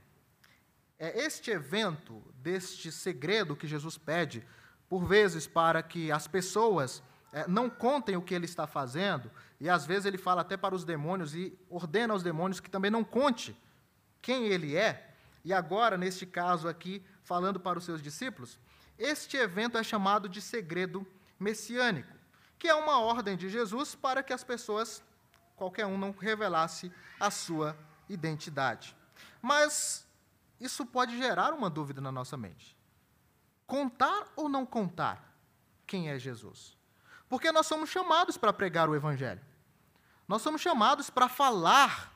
é 0.98 1.26
este 1.26 1.52
evento, 1.52 2.22
deste 2.36 2.92
segredo 2.92 3.56
que 3.56 3.68
Jesus 3.68 3.98
pede, 3.98 4.46
por 4.90 5.06
vezes 5.06 5.48
para 5.48 5.82
que 5.82 6.12
as 6.12 6.28
pessoas 6.28 7.02
é, 7.32 7.48
não 7.48 7.70
contem 7.70 8.18
o 8.18 8.22
que 8.22 8.34
ele 8.34 8.46
está 8.46 8.68
fazendo, 8.68 9.32
e 9.60 9.70
às 9.70 9.86
vezes 9.86 10.06
ele 10.06 10.18
fala 10.18 10.42
até 10.42 10.58
para 10.58 10.76
os 10.76 10.84
demônios 10.84 11.36
e 11.36 11.58
ordena 11.70 12.14
aos 12.14 12.24
demônios 12.24 12.60
que 12.60 12.70
também 12.70 12.90
não 12.90 13.04
conte 13.04 13.56
quem 14.22 14.48
ele 14.48 14.76
é, 14.76 15.14
e 15.46 15.54
agora, 15.54 15.98
neste 15.98 16.26
caso 16.26 16.68
aqui, 16.68 17.04
falando 17.24 17.60
para 17.60 17.78
os 17.78 17.86
seus 17.86 18.02
discípulos, 18.02 18.60
este 18.98 19.38
evento 19.38 19.78
é 19.78 19.84
chamado 19.84 20.28
de 20.28 20.42
segredo 20.42 21.08
messiânico, 21.40 22.14
que 22.60 22.68
é 22.68 22.76
uma 22.76 23.00
ordem 23.00 23.38
de 23.38 23.50
Jesus 23.50 23.96
para 23.96 24.22
que 24.22 24.34
as 24.34 24.44
pessoas, 24.44 25.02
qualquer 25.56 25.86
um, 25.86 25.98
não 25.98 26.12
revelasse 26.12 26.92
a 27.18 27.32
sua 27.32 27.76
identidade. 28.10 28.96
Mas 29.42 30.06
isso 30.60 30.86
pode 30.86 31.18
gerar 31.18 31.54
uma 31.54 31.70
dúvida 31.70 32.02
na 32.02 32.12
nossa 32.12 32.36
mente. 32.36 32.78
Contar 33.66 34.28
ou 34.36 34.50
não 34.50 34.66
contar 34.66 35.34
quem 35.88 36.10
é 36.10 36.20
Jesus? 36.20 36.78
Porque 37.30 37.52
nós 37.52 37.66
somos 37.66 37.90
chamados 37.90 38.38
para 38.38 38.52
pregar 38.52 38.90
o 38.90 38.96
Evangelho. 38.96 39.42
Nós 40.28 40.42
somos 40.42 40.62
chamados 40.62 41.10
para 41.10 41.30
falar 41.30 42.14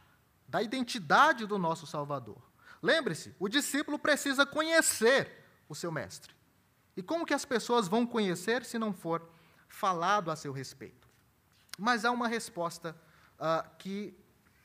da 0.48 0.62
identidade 0.62 1.46
do 1.46 1.58
nosso 1.58 1.88
Salvador. 1.88 2.38
Lembre-se, 2.82 3.34
o 3.40 3.48
discípulo 3.48 3.98
precisa 3.98 4.46
conhecer 4.46 5.44
o 5.70 5.74
seu 5.74 5.92
mestre. 5.92 6.36
E 6.98 7.02
como 7.02 7.26
que 7.26 7.34
as 7.34 7.46
pessoas 7.46 7.88
vão 7.88 8.06
conhecer 8.06 8.66
se 8.66 8.78
não 8.78 8.94
for 8.94 9.28
falado 9.74 10.30
a 10.30 10.36
seu 10.36 10.54
respeito? 10.54 11.10
Mas 11.80 12.06
há 12.06 12.12
uma 12.12 12.28
resposta 12.28 12.96
uh, 13.40 13.68
que 13.80 14.16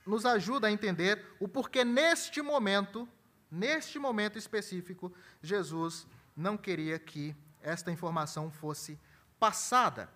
nos 0.06 0.26
ajuda 0.26 0.66
a 0.66 0.70
entender 0.70 1.24
o 1.40 1.48
porquê 1.48 1.82
neste 1.82 2.42
momento, 2.42 3.08
neste 3.50 3.98
momento 3.98 4.36
específico, 4.36 5.12
Jesus 5.42 6.06
não 6.36 6.56
queria 6.56 6.98
que 6.98 7.34
esta 7.62 7.90
informação 7.90 8.50
fosse 8.50 8.98
passada. 9.40 10.10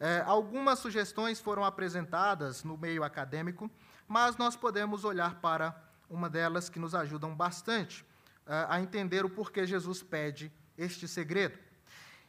É, 0.00 0.22
algumas 0.26 0.78
sugestões 0.78 1.40
foram 1.40 1.64
apresentadas 1.64 2.64
no 2.64 2.76
meio 2.76 3.04
acadêmico, 3.04 3.70
mas 4.06 4.36
nós 4.36 4.56
podemos 4.56 5.04
olhar 5.04 5.40
para 5.40 5.76
uma 6.08 6.30
delas 6.30 6.68
que 6.68 6.78
nos 6.78 6.94
ajudam 6.94 7.34
bastante 7.34 8.04
é, 8.46 8.66
a 8.68 8.80
entender 8.80 9.24
o 9.24 9.30
porquê 9.30 9.66
Jesus 9.66 10.02
pede 10.02 10.50
este 10.76 11.06
segredo. 11.06 11.58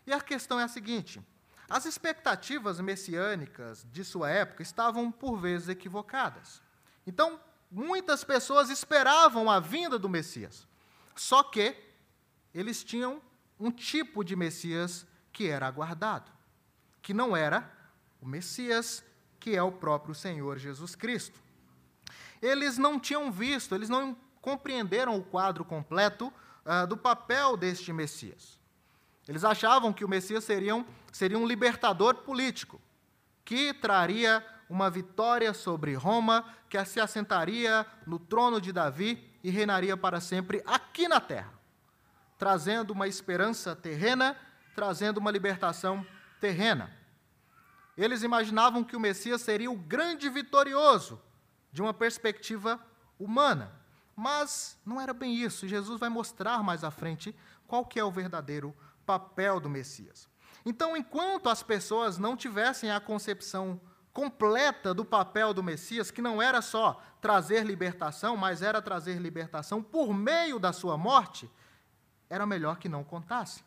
E 0.05 0.11
a 0.11 0.19
questão 0.19 0.59
é 0.59 0.63
a 0.63 0.67
seguinte: 0.67 1.21
as 1.69 1.85
expectativas 1.85 2.79
messiânicas 2.79 3.85
de 3.91 4.03
sua 4.03 4.29
época 4.29 4.63
estavam 4.63 5.11
por 5.11 5.37
vezes 5.37 5.69
equivocadas. 5.69 6.61
Então, 7.05 7.39
muitas 7.69 8.23
pessoas 8.23 8.69
esperavam 8.69 9.49
a 9.49 9.59
vinda 9.59 9.99
do 9.99 10.09
Messias, 10.09 10.67
só 11.15 11.43
que 11.43 11.75
eles 12.53 12.83
tinham 12.83 13.21
um 13.59 13.71
tipo 13.71 14.23
de 14.23 14.35
Messias 14.35 15.05
que 15.31 15.47
era 15.47 15.67
aguardado 15.67 16.39
que 17.09 17.13
não 17.13 17.35
era 17.35 17.67
o 18.21 18.27
Messias, 18.27 19.03
que 19.39 19.55
é 19.55 19.63
o 19.63 19.71
próprio 19.71 20.13
Senhor 20.13 20.59
Jesus 20.59 20.95
Cristo. 20.95 21.39
Eles 22.41 22.77
não 22.77 22.99
tinham 22.99 23.31
visto, 23.31 23.73
eles 23.73 23.89
não 23.89 24.15
compreenderam 24.39 25.17
o 25.17 25.23
quadro 25.23 25.65
completo 25.65 26.31
uh, 26.63 26.85
do 26.85 26.95
papel 26.95 27.57
deste 27.57 27.91
Messias. 27.91 28.58
Eles 29.29 29.45
achavam 29.45 29.93
que 29.93 30.03
o 30.03 30.09
Messias 30.09 30.43
seria 30.43 30.75
um, 30.75 30.83
seria 31.11 31.37
um 31.37 31.45
libertador 31.45 32.15
político, 32.15 32.81
que 33.45 33.75
traria 33.75 34.43
uma 34.67 34.89
vitória 34.89 35.53
sobre 35.53 35.93
Roma, 35.93 36.43
que 36.67 36.83
se 36.83 36.99
assentaria 36.99 37.85
no 38.07 38.17
trono 38.17 38.59
de 38.59 38.73
Davi 38.73 39.23
e 39.43 39.51
reinaria 39.51 39.95
para 39.95 40.19
sempre 40.19 40.63
aqui 40.65 41.07
na 41.07 41.21
terra, 41.21 41.53
trazendo 42.39 42.89
uma 42.89 43.07
esperança 43.07 43.75
terrena, 43.75 44.35
trazendo 44.73 45.19
uma 45.19 45.29
libertação 45.29 46.03
terrena. 46.41 46.91
Eles 47.95 48.23
imaginavam 48.23 48.83
que 48.83 48.95
o 48.95 48.99
Messias 48.99 49.41
seria 49.41 49.69
o 49.69 49.77
grande 49.77 50.27
vitorioso, 50.27 51.21
de 51.71 51.83
uma 51.83 51.93
perspectiva 51.93 52.79
humana. 53.19 53.71
Mas 54.15 54.75
não 54.83 54.99
era 54.99 55.13
bem 55.13 55.35
isso. 55.35 55.67
Jesus 55.67 55.99
vai 55.99 56.09
mostrar 56.09 56.63
mais 56.63 56.83
à 56.83 56.89
frente 56.89 57.35
qual 57.67 57.85
que 57.85 57.99
é 57.99 58.03
o 58.03 58.09
verdadeiro 58.09 58.75
papel 59.09 59.59
do 59.59 59.67
Messias. 59.67 60.29
Então, 60.63 60.95
enquanto 60.95 61.49
as 61.49 61.63
pessoas 61.63 62.19
não 62.19 62.37
tivessem 62.37 62.91
a 62.91 62.99
concepção 62.99 63.81
completa 64.13 64.93
do 64.93 65.03
papel 65.03 65.51
do 65.51 65.63
Messias, 65.63 66.11
que 66.11 66.21
não 66.21 66.39
era 66.39 66.61
só 66.61 67.01
trazer 67.19 67.65
libertação, 67.65 68.37
mas 68.37 68.61
era 68.61 68.83
trazer 68.83 69.17
libertação 69.17 69.81
por 69.81 70.13
meio 70.13 70.59
da 70.59 70.71
sua 70.71 70.95
morte, 70.95 71.49
era 72.29 72.45
melhor 72.45 72.77
que 72.77 72.87
não 72.87 73.03
contasse. 73.03 73.63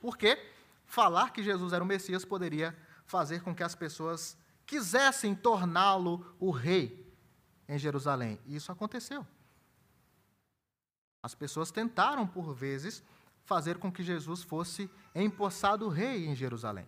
Porque 0.00 0.42
falar 0.86 1.34
que 1.34 1.42
Jesus 1.42 1.74
era 1.74 1.84
o 1.84 1.86
Messias 1.86 2.24
poderia 2.24 2.74
fazer 3.04 3.42
com 3.42 3.54
que 3.54 3.62
as 3.62 3.74
pessoas 3.74 4.38
quisessem 4.64 5.34
torná-lo 5.34 6.34
o 6.40 6.50
rei 6.50 7.14
em 7.68 7.76
Jerusalém. 7.76 8.40
E 8.46 8.56
isso 8.56 8.72
aconteceu. 8.72 9.26
As 11.22 11.34
pessoas 11.34 11.70
tentaram, 11.70 12.26
por 12.26 12.54
vezes, 12.54 13.02
fazer 13.44 13.78
com 13.78 13.90
que 13.90 14.02
Jesus 14.02 14.42
fosse 14.42 14.90
empossado 15.14 15.88
rei 15.88 16.26
em 16.26 16.34
Jerusalém. 16.34 16.86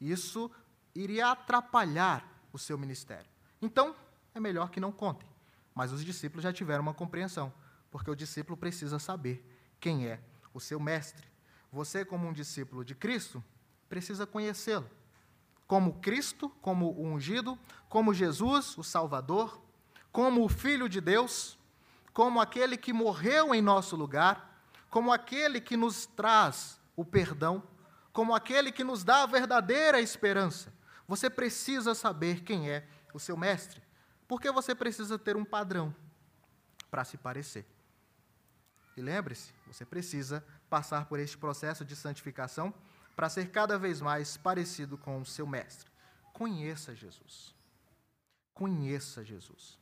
Isso 0.00 0.50
iria 0.94 1.30
atrapalhar 1.30 2.26
o 2.52 2.58
seu 2.58 2.78
ministério. 2.78 3.28
Então, 3.60 3.94
é 4.34 4.40
melhor 4.40 4.70
que 4.70 4.80
não 4.80 4.92
contem. 4.92 5.28
Mas 5.74 5.92
os 5.92 6.04
discípulos 6.04 6.42
já 6.42 6.52
tiveram 6.52 6.82
uma 6.82 6.94
compreensão, 6.94 7.52
porque 7.90 8.10
o 8.10 8.16
discípulo 8.16 8.56
precisa 8.56 8.98
saber 8.98 9.44
quem 9.80 10.06
é 10.06 10.20
o 10.52 10.60
seu 10.60 10.80
mestre. 10.80 11.26
Você, 11.70 12.04
como 12.04 12.26
um 12.26 12.32
discípulo 12.32 12.84
de 12.84 12.94
Cristo, 12.94 13.42
precisa 13.88 14.26
conhecê-lo. 14.26 14.88
Como 15.66 16.00
Cristo, 16.00 16.48
como 16.62 16.90
o 16.92 17.04
ungido, 17.04 17.58
como 17.88 18.14
Jesus, 18.14 18.76
o 18.78 18.82
Salvador, 18.82 19.60
como 20.10 20.44
o 20.44 20.48
Filho 20.48 20.88
de 20.88 21.00
Deus, 21.00 21.58
como 22.12 22.40
aquele 22.40 22.76
que 22.76 22.92
morreu 22.92 23.54
em 23.54 23.60
nosso 23.60 23.94
lugar, 23.94 24.47
como 24.90 25.12
aquele 25.12 25.60
que 25.60 25.76
nos 25.76 26.06
traz 26.06 26.80
o 26.96 27.04
perdão, 27.04 27.62
como 28.12 28.34
aquele 28.34 28.72
que 28.72 28.82
nos 28.82 29.04
dá 29.04 29.22
a 29.22 29.26
verdadeira 29.26 30.00
esperança. 30.00 30.72
Você 31.06 31.30
precisa 31.30 31.94
saber 31.94 32.42
quem 32.42 32.70
é 32.70 32.86
o 33.14 33.18
seu 33.18 33.36
mestre, 33.36 33.82
porque 34.26 34.50
você 34.50 34.74
precisa 34.74 35.18
ter 35.18 35.36
um 35.36 35.44
padrão 35.44 35.94
para 36.90 37.04
se 37.04 37.16
parecer. 37.16 37.66
E 38.96 39.00
lembre-se, 39.00 39.52
você 39.66 39.84
precisa 39.84 40.44
passar 40.68 41.06
por 41.06 41.20
este 41.20 41.38
processo 41.38 41.84
de 41.84 41.94
santificação 41.94 42.74
para 43.14 43.28
ser 43.28 43.50
cada 43.50 43.78
vez 43.78 44.00
mais 44.00 44.36
parecido 44.36 44.98
com 44.98 45.20
o 45.20 45.24
seu 45.24 45.46
mestre. 45.46 45.90
Conheça 46.32 46.94
Jesus. 46.94 47.54
Conheça 48.52 49.24
Jesus. 49.24 49.78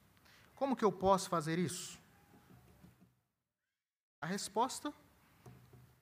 Como 0.54 0.76
que 0.76 0.84
eu 0.84 0.92
posso 0.92 1.28
fazer 1.28 1.58
isso? 1.58 1.98
A 4.20 4.26
resposta 4.26 4.92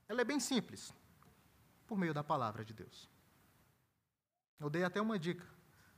ela 0.09 0.21
é 0.21 0.25
bem 0.25 0.41
simples. 0.41 0.93
Por 1.87 1.99
meio 1.99 2.15
da 2.15 2.25
palavra 2.25 2.65
de 2.65 2.73
Deus. 2.73 3.09
Eu 4.59 4.71
dei 4.71 4.85
até 4.85 5.01
uma 5.01 5.19
dica. 5.19 5.47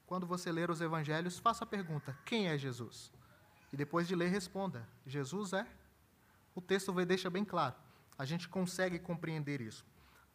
Quando 0.07 0.27
você 0.27 0.53
ler 0.53 0.71
os 0.71 0.81
evangelhos, 0.81 1.39
faça 1.39 1.65
a 1.65 1.67
pergunta: 1.67 2.17
quem 2.25 2.49
é 2.49 2.57
Jesus? 2.57 3.13
E 3.73 3.77
depois 3.77 4.07
de 4.09 4.15
ler, 4.15 4.29
responda: 4.29 4.89
Jesus 5.05 5.53
é 5.53 5.67
o 6.55 6.61
texto 6.61 6.91
deixa 7.05 7.29
bem 7.29 7.45
claro. 7.45 7.75
A 8.19 8.25
gente 8.25 8.49
consegue 8.49 8.99
compreender 8.99 9.61
isso. 9.61 9.85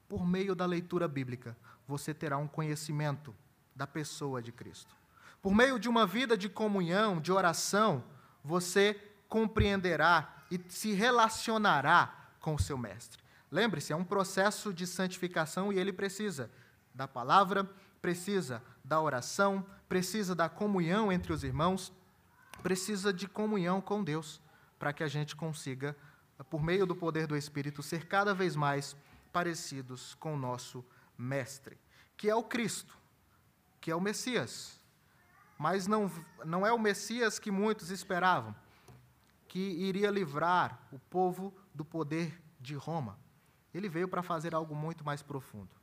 Por 0.08 0.24
meio 0.24 0.54
da 0.54 0.68
leitura 0.68 1.08
bíblica, 1.08 1.58
você 1.88 2.14
terá 2.14 2.38
um 2.38 2.48
conhecimento 2.48 3.36
da 3.76 3.88
pessoa 3.88 4.40
de 4.40 4.52
Cristo. 4.52 4.96
Por 5.42 5.56
meio 5.56 5.80
de 5.80 5.90
uma 5.90 6.06
vida 6.06 6.38
de 6.38 6.48
comunhão, 6.48 7.20
de 7.20 7.32
oração, 7.32 8.04
você 8.44 8.94
compreenderá 9.28 10.41
e 10.52 10.62
se 10.70 10.92
relacionará 10.92 12.14
com 12.40 12.54
o 12.54 12.60
seu 12.60 12.78
mestre. 12.78 13.24
Lembre-se, 13.50 13.94
é 13.94 13.96
um 13.96 14.04
processo 14.04 14.74
de 14.74 14.86
santificação 14.86 15.72
e 15.72 15.80
ele 15.80 15.94
precisa 15.94 16.52
da 16.94 17.08
palavra, 17.08 17.70
precisa 18.02 18.62
da 18.84 19.00
oração, 19.00 19.66
precisa 19.88 20.36
da 20.36 20.50
comunhão 20.50 21.12
entre 21.12 21.32
os 21.32 21.44
irmãos, 21.44 21.94
precisa 22.62 23.14
de 23.14 23.28
comunhão 23.28 23.80
com 23.80 24.04
Deus, 24.04 24.42
para 24.78 24.92
que 24.92 25.04
a 25.04 25.08
gente 25.08 25.36
consiga 25.36 25.96
por 26.50 26.62
meio 26.62 26.86
do 26.86 26.96
poder 26.96 27.28
do 27.28 27.38
Espírito, 27.38 27.84
ser 27.84 28.08
cada 28.08 28.34
vez 28.34 28.56
mais 28.56 28.96
parecidos 29.32 30.16
com 30.16 30.34
o 30.34 30.38
nosso 30.38 30.84
Mestre, 31.18 31.78
que 32.18 32.30
é 32.30 32.36
o 32.36 32.44
Cristo, 32.44 32.98
que 33.80 33.92
é 33.92 33.96
o 33.96 34.02
Messias. 34.02 34.80
Mas 35.58 35.86
não, 35.86 36.12
não 36.44 36.66
é 36.66 36.74
o 36.74 36.80
Messias 36.80 37.38
que 37.38 37.52
muitos 37.52 37.92
esperavam, 37.92 38.56
que 39.52 39.60
iria 39.60 40.10
livrar 40.10 40.88
o 40.94 40.98
povo 40.98 41.54
do 41.76 41.84
poder 41.84 42.42
de 42.58 42.74
Roma. 42.74 43.20
Ele 43.74 43.90
veio 43.90 44.08
para 44.08 44.24
fazer 44.24 44.56
algo 44.56 44.74
muito 44.74 45.04
mais 45.04 45.22
profundo. 45.22 45.76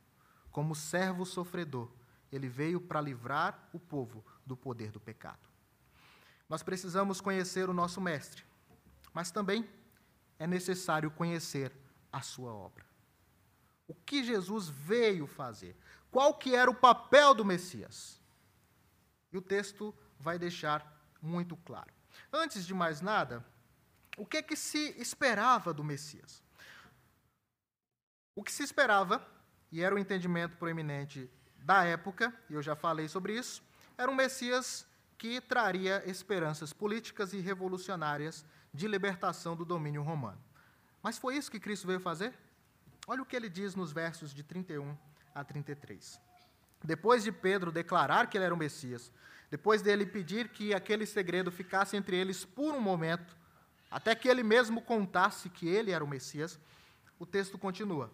Como 0.51 0.73
servo 0.73 1.23
sofredor, 1.23 1.87
ele 2.31 2.49
veio 2.49 2.81
para 2.81 2.99
livrar 2.99 3.69
o 3.71 3.79
povo 3.79 4.25
do 4.43 4.57
poder 4.57 4.89
do 4.89 4.99
pecado. 4.99 5.47
Nós 6.49 6.63
precisamos 6.63 7.21
conhecer 7.21 7.69
o 7.69 7.73
nosso 7.73 8.01
Mestre, 8.01 8.43
mas 9.13 9.29
também 9.29 9.69
é 10.39 10.47
necessário 10.47 11.11
conhecer 11.11 11.71
a 12.11 12.23
sua 12.23 12.51
obra. 12.51 12.83
O 13.87 13.93
que 13.93 14.23
Jesus 14.23 14.67
veio 14.67 15.27
fazer? 15.27 15.77
Qual 16.09 16.33
que 16.33 16.55
era 16.55 16.71
o 16.71 16.75
papel 16.75 17.35
do 17.35 17.45
Messias? 17.45 18.19
E 19.31 19.37
o 19.37 19.43
texto 19.43 19.93
vai 20.17 20.39
deixar 20.39 21.07
muito 21.21 21.55
claro. 21.55 21.93
Antes 22.33 22.65
de 22.65 22.73
mais 22.73 22.99
nada, 22.99 23.45
o 24.19 24.25
que 24.25 24.43
que 24.43 24.55
se 24.55 24.93
esperava 24.97 25.73
do 25.73 25.83
Messias? 25.83 26.43
O 28.35 28.43
que 28.43 28.51
se 28.51 28.63
esperava, 28.63 29.25
e 29.71 29.81
era 29.81 29.95
o 29.95 29.97
entendimento 29.97 30.57
proeminente 30.57 31.31
da 31.57 31.85
época, 31.85 32.33
e 32.49 32.53
eu 32.53 32.61
já 32.61 32.75
falei 32.75 33.07
sobre 33.07 33.37
isso, 33.37 33.63
era 33.97 34.11
um 34.11 34.15
Messias 34.15 34.85
que 35.17 35.39
traria 35.39 36.03
esperanças 36.05 36.73
políticas 36.73 37.31
e 37.31 37.39
revolucionárias 37.39 38.45
de 38.73 38.87
libertação 38.87 39.55
do 39.55 39.63
domínio 39.63 40.03
romano. 40.03 40.41
Mas 41.01 41.17
foi 41.17 41.37
isso 41.37 41.49
que 41.51 41.59
Cristo 41.59 41.87
veio 41.87 41.99
fazer? 41.99 42.33
Olha 43.07 43.21
o 43.21 43.25
que 43.25 43.35
ele 43.35 43.49
diz 43.49 43.73
nos 43.73 43.91
versos 43.93 44.33
de 44.33 44.43
31 44.43 44.97
a 45.33 45.43
33. 45.45 46.19
Depois 46.83 47.23
de 47.23 47.31
Pedro 47.31 47.71
declarar 47.71 48.27
que 48.29 48.37
ele 48.37 48.45
era 48.45 48.53
o 48.53 48.57
Messias, 48.57 49.11
Depois 49.49 49.81
dele 49.81 50.05
pedir 50.05 50.49
que 50.49 50.73
aquele 50.73 51.05
segredo 51.05 51.51
ficasse 51.51 51.97
entre 51.97 52.15
eles 52.15 52.45
por 52.45 52.75
um 52.75 52.79
momento, 52.79 53.35
até 53.89 54.13
que 54.15 54.27
ele 54.27 54.43
mesmo 54.43 54.81
contasse 54.81 55.49
que 55.49 55.67
ele 55.67 55.91
era 55.91 56.03
o 56.03 56.07
Messias, 56.07 56.59
o 57.17 57.25
texto 57.25 57.57
continua. 57.57 58.11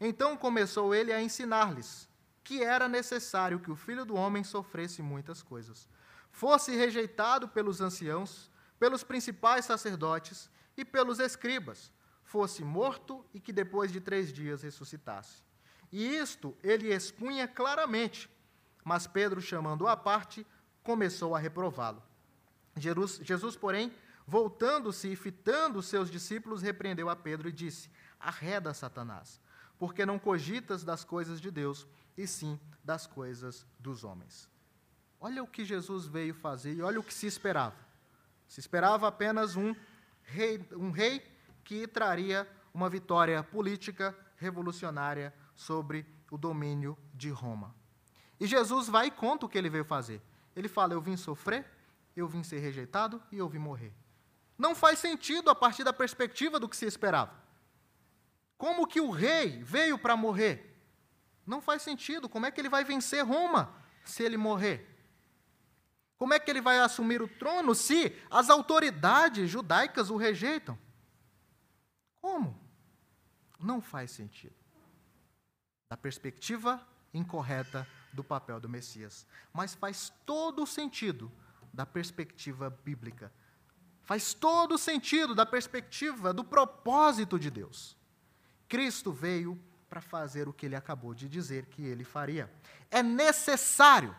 Então 0.00 0.36
começou 0.36 0.94
ele 0.94 1.12
a 1.12 1.20
ensinar-lhes 1.20 2.08
que 2.46 2.62
era 2.62 2.88
necessário 2.88 3.58
que 3.58 3.72
o 3.72 3.76
filho 3.76 4.04
do 4.04 4.14
homem 4.14 4.44
sofresse 4.44 5.02
muitas 5.02 5.42
coisas, 5.42 5.88
fosse 6.30 6.76
rejeitado 6.76 7.48
pelos 7.48 7.80
anciãos, 7.80 8.48
pelos 8.78 9.02
principais 9.02 9.64
sacerdotes 9.64 10.48
e 10.76 10.84
pelos 10.84 11.18
escribas, 11.18 11.92
fosse 12.22 12.62
morto 12.62 13.24
e 13.34 13.40
que 13.40 13.52
depois 13.52 13.90
de 13.90 14.00
três 14.00 14.32
dias 14.32 14.62
ressuscitasse. 14.62 15.42
E 15.90 16.06
isto 16.06 16.56
ele 16.62 16.94
expunha 16.94 17.48
claramente, 17.48 18.30
mas 18.84 19.08
Pedro, 19.08 19.40
chamando-o 19.40 19.88
à 19.88 19.96
parte, 19.96 20.46
começou 20.84 21.34
a 21.34 21.40
reprová-lo. 21.40 22.00
Jesus, 22.76 23.56
porém, 23.56 23.92
voltando-se 24.26 25.08
e 25.08 25.16
fitando 25.16 25.82
seus 25.82 26.10
discípulos, 26.10 26.62
repreendeu 26.62 27.08
a 27.08 27.16
Pedro 27.16 27.48
e 27.48 27.52
disse: 27.52 27.90
Arreda, 28.18 28.74
Satanás, 28.74 29.40
porque 29.78 30.04
não 30.04 30.18
cogitas 30.18 30.82
das 30.82 31.04
coisas 31.04 31.40
de 31.40 31.50
Deus, 31.50 31.86
e 32.16 32.26
sim 32.26 32.58
das 32.82 33.06
coisas 33.06 33.66
dos 33.78 34.04
homens. 34.04 34.48
Olha 35.20 35.42
o 35.42 35.46
que 35.46 35.64
Jesus 35.64 36.06
veio 36.06 36.34
fazer 36.34 36.74
e 36.74 36.82
olha 36.82 37.00
o 37.00 37.02
que 37.02 37.14
se 37.14 37.26
esperava. 37.26 37.76
Se 38.48 38.60
esperava 38.60 39.08
apenas 39.08 39.56
um 39.56 39.74
rei, 40.22 40.66
um 40.72 40.90
rei 40.90 41.20
que 41.64 41.86
traria 41.86 42.48
uma 42.72 42.88
vitória 42.88 43.42
política 43.42 44.16
revolucionária 44.36 45.32
sobre 45.54 46.06
o 46.30 46.36
domínio 46.36 46.96
de 47.14 47.30
Roma. 47.30 47.74
E 48.38 48.46
Jesus 48.46 48.88
vai 48.88 49.06
e 49.06 49.10
conta 49.10 49.46
o 49.46 49.48
que 49.48 49.56
ele 49.56 49.70
veio 49.70 49.84
fazer. 49.84 50.20
Ele 50.54 50.68
fala: 50.68 50.92
Eu 50.92 51.00
vim 51.00 51.16
sofrer, 51.16 51.66
eu 52.14 52.28
vim 52.28 52.42
ser 52.42 52.58
rejeitado 52.58 53.22
e 53.32 53.38
eu 53.38 53.48
vim 53.48 53.58
morrer. 53.58 53.92
Não 54.58 54.74
faz 54.74 54.98
sentido 54.98 55.50
a 55.50 55.54
partir 55.54 55.84
da 55.84 55.92
perspectiva 55.92 56.58
do 56.58 56.68
que 56.68 56.76
se 56.76 56.86
esperava. 56.86 57.34
Como 58.56 58.86
que 58.86 59.00
o 59.00 59.10
rei 59.10 59.62
veio 59.62 59.98
para 59.98 60.16
morrer? 60.16 60.74
Não 61.46 61.60
faz 61.60 61.82
sentido. 61.82 62.28
Como 62.28 62.46
é 62.46 62.50
que 62.50 62.60
ele 62.60 62.68
vai 62.68 62.84
vencer 62.84 63.24
Roma 63.24 63.72
se 64.04 64.22
ele 64.22 64.36
morrer? 64.36 64.96
Como 66.18 66.32
é 66.32 66.38
que 66.38 66.50
ele 66.50 66.62
vai 66.62 66.78
assumir 66.78 67.20
o 67.20 67.28
trono 67.28 67.74
se 67.74 68.16
as 68.30 68.48
autoridades 68.48 69.50
judaicas 69.50 70.08
o 70.08 70.16
rejeitam? 70.16 70.78
Como? 72.20 72.58
Não 73.60 73.80
faz 73.80 74.10
sentido. 74.10 74.56
Da 75.90 75.96
perspectiva 75.96 76.84
incorreta 77.12 77.86
do 78.12 78.24
papel 78.24 78.58
do 78.58 78.68
Messias. 78.68 79.26
Mas 79.52 79.74
faz 79.74 80.10
todo 80.24 80.62
o 80.62 80.66
sentido 80.66 81.30
da 81.72 81.84
perspectiva 81.84 82.70
bíblica. 82.70 83.30
Faz 84.06 84.32
todo 84.32 84.76
o 84.76 84.78
sentido 84.78 85.34
da 85.34 85.44
perspectiva 85.44 86.32
do 86.32 86.44
propósito 86.44 87.40
de 87.40 87.50
Deus. 87.50 87.96
Cristo 88.68 89.12
veio 89.12 89.60
para 89.88 90.00
fazer 90.00 90.48
o 90.48 90.52
que 90.52 90.64
ele 90.64 90.76
acabou 90.76 91.12
de 91.12 91.28
dizer 91.28 91.66
que 91.66 91.82
ele 91.82 92.04
faria. 92.04 92.48
É 92.88 93.02
necessário. 93.02 94.14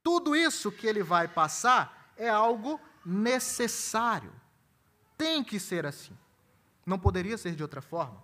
Tudo 0.00 0.36
isso 0.36 0.70
que 0.70 0.86
ele 0.86 1.02
vai 1.02 1.26
passar 1.26 2.12
é 2.16 2.28
algo 2.28 2.80
necessário. 3.04 4.32
Tem 5.18 5.42
que 5.42 5.58
ser 5.58 5.84
assim. 5.84 6.16
Não 6.86 7.00
poderia 7.00 7.36
ser 7.36 7.56
de 7.56 7.64
outra 7.64 7.82
forma. 7.82 8.22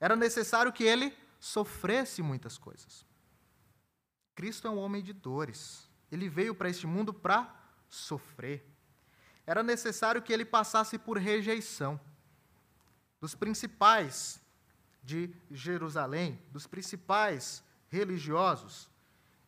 Era 0.00 0.16
necessário 0.16 0.72
que 0.72 0.84
ele 0.84 1.14
sofresse 1.38 2.22
muitas 2.22 2.56
coisas. 2.56 3.04
Cristo 4.34 4.66
é 4.66 4.70
um 4.70 4.78
homem 4.78 5.02
de 5.02 5.12
dores. 5.12 5.86
Ele 6.10 6.30
veio 6.30 6.54
para 6.54 6.70
este 6.70 6.86
mundo 6.86 7.12
para 7.12 7.54
sofrer. 7.90 8.73
Era 9.46 9.62
necessário 9.62 10.22
que 10.22 10.32
ele 10.32 10.44
passasse 10.44 10.98
por 10.98 11.18
rejeição 11.18 12.00
dos 13.20 13.34
principais 13.34 14.40
de 15.02 15.34
Jerusalém, 15.50 16.40
dos 16.50 16.66
principais 16.66 17.62
religiosos, 17.88 18.88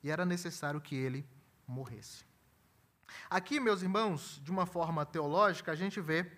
e 0.02 0.10
era 0.10 0.24
necessário 0.24 0.80
que 0.80 0.94
ele 0.94 1.26
morresse. 1.66 2.24
Aqui, 3.28 3.58
meus 3.58 3.82
irmãos, 3.82 4.40
de 4.42 4.50
uma 4.50 4.66
forma 4.66 5.04
teológica, 5.04 5.72
a 5.72 5.74
gente 5.74 6.00
vê 6.00 6.30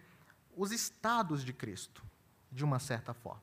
os 0.57 0.73
estados 0.73 1.45
de 1.45 1.53
Cristo, 1.53 2.03
de 2.51 2.65
uma 2.65 2.79
certa 2.79 3.13
forma. 3.13 3.43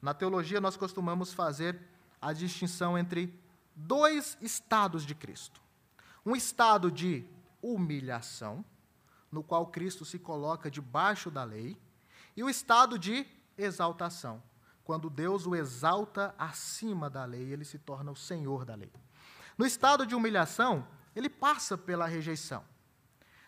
Na 0.00 0.14
teologia, 0.14 0.60
nós 0.60 0.76
costumamos 0.76 1.32
fazer 1.32 1.78
a 2.20 2.32
distinção 2.32 2.96
entre 2.96 3.38
dois 3.74 4.38
estados 4.40 5.04
de 5.04 5.14
Cristo: 5.14 5.60
um 6.24 6.36
estado 6.36 6.90
de 6.90 7.24
humilhação, 7.60 8.64
no 9.30 9.42
qual 9.42 9.66
Cristo 9.66 10.04
se 10.04 10.18
coloca 10.18 10.70
debaixo 10.70 11.30
da 11.30 11.44
lei, 11.44 11.76
e 12.36 12.42
o 12.42 12.48
estado 12.48 12.98
de 12.98 13.26
exaltação, 13.56 14.42
quando 14.84 15.10
Deus 15.10 15.46
o 15.46 15.54
exalta 15.54 16.34
acima 16.38 17.10
da 17.10 17.24
lei, 17.24 17.52
ele 17.52 17.64
se 17.64 17.78
torna 17.78 18.10
o 18.10 18.16
senhor 18.16 18.64
da 18.64 18.74
lei. 18.74 18.92
No 19.56 19.66
estado 19.66 20.06
de 20.06 20.14
humilhação, 20.14 20.86
ele 21.14 21.28
passa 21.28 21.76
pela 21.76 22.06
rejeição. 22.06 22.64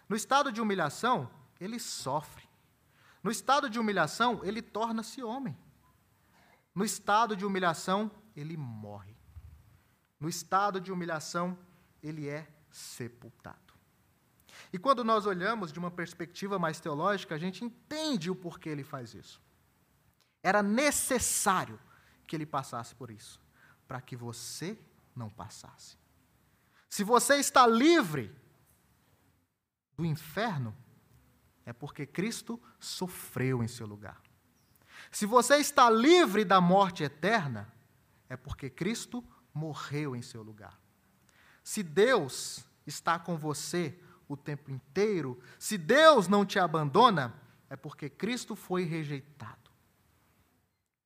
No 0.08 0.16
estado 0.16 0.50
de 0.50 0.60
humilhação, 0.60 1.30
ele 1.60 1.78
sofre. 1.78 2.48
No 3.22 3.30
estado 3.30 3.70
de 3.70 3.78
humilhação, 3.78 4.40
ele 4.44 4.60
torna-se 4.60 5.22
homem. 5.22 5.56
No 6.74 6.84
estado 6.84 7.36
de 7.36 7.46
humilhação, 7.46 8.10
ele 8.34 8.56
morre. 8.56 9.16
No 10.18 10.28
estado 10.28 10.80
de 10.80 10.90
humilhação, 10.90 11.56
ele 12.02 12.28
é 12.28 12.48
sepultado. 12.70 13.69
E 14.72 14.78
quando 14.78 15.02
nós 15.02 15.26
olhamos 15.26 15.72
de 15.72 15.78
uma 15.78 15.90
perspectiva 15.90 16.58
mais 16.58 16.78
teológica, 16.80 17.34
a 17.34 17.38
gente 17.38 17.64
entende 17.64 18.30
o 18.30 18.36
porquê 18.36 18.68
ele 18.68 18.84
faz 18.84 19.14
isso. 19.14 19.40
Era 20.42 20.62
necessário 20.62 21.78
que 22.26 22.36
ele 22.36 22.46
passasse 22.46 22.94
por 22.94 23.10
isso, 23.10 23.40
para 23.88 24.00
que 24.00 24.14
você 24.14 24.78
não 25.14 25.28
passasse. 25.28 25.98
Se 26.88 27.02
você 27.02 27.36
está 27.36 27.66
livre 27.66 28.34
do 29.96 30.04
inferno, 30.04 30.74
é 31.66 31.72
porque 31.72 32.06
Cristo 32.06 32.60
sofreu 32.78 33.62
em 33.62 33.68
seu 33.68 33.86
lugar. 33.86 34.20
Se 35.10 35.26
você 35.26 35.56
está 35.56 35.90
livre 35.90 36.44
da 36.44 36.60
morte 36.60 37.02
eterna, 37.02 37.72
é 38.28 38.36
porque 38.36 38.70
Cristo 38.70 39.24
morreu 39.52 40.14
em 40.14 40.22
seu 40.22 40.42
lugar. 40.42 40.80
Se 41.62 41.82
Deus 41.82 42.64
está 42.86 43.18
com 43.18 43.36
você 43.36 43.98
o 44.32 44.36
tempo 44.36 44.70
inteiro, 44.70 45.42
se 45.58 45.76
Deus 45.76 46.28
não 46.28 46.46
te 46.46 46.56
abandona, 46.56 47.34
é 47.68 47.74
porque 47.74 48.08
Cristo 48.08 48.54
foi 48.54 48.84
rejeitado. 48.84 49.70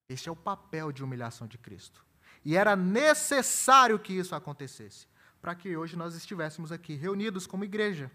Este 0.07 0.29
é 0.29 0.33
o 0.33 0.37
papel 0.37 0.93
de 0.93 1.03
humilhação 1.03 1.47
de 1.47 1.57
Cristo. 1.57 2.05
E 2.45 2.55
era 2.55 2.77
necessário 2.77 3.99
que 3.99 4.13
isso 4.13 4.35
acontecesse, 4.35 5.07
para 5.41 5.55
que 5.55 5.75
hoje 5.75 5.97
nós 5.97 6.15
estivéssemos 6.15 6.71
aqui 6.71 6.95
reunidos 6.95 7.47
como 7.47 7.65
igreja, 7.65 8.11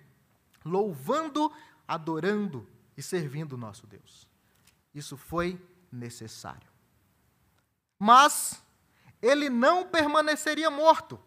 louvando, 0.63 1.51
adorando 1.87 2.67
e 2.95 3.01
servindo 3.01 3.53
o 3.53 3.57
nosso 3.57 3.87
Deus. 3.87 4.27
Isso 4.93 5.17
foi 5.17 5.59
necessário. 5.91 6.69
Mas 7.97 8.63
ele 9.19 9.49
não 9.49 9.87
permaneceria 9.87 10.69
morto. 10.69 11.19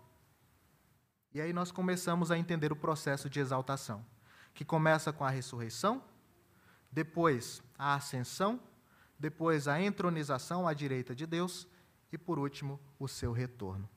E 1.35 1.41
aí 1.41 1.53
nós 1.53 1.71
começamos 1.71 2.31
a 2.31 2.39
entender 2.39 2.73
o 2.73 2.77
processo 2.77 3.29
de 3.29 3.41
exaltação, 3.41 4.05
que 4.55 4.65
começa 4.65 5.13
com 5.13 5.25
a 5.25 5.31
ressurreição, 5.31 6.03
depois 6.91 7.63
a 7.79 7.95
ascensão 7.95 8.61
depois 9.23 9.69
a 9.69 9.81
entronização 9.81 10.67
à 10.67 10.75
direita 10.75 11.15
de 11.15 11.27
Deus 11.27 11.69
e, 12.11 12.19
por 12.19 12.41
último, 12.41 12.81
o 12.99 13.07
seu 13.07 13.31
retorno. 13.31 13.89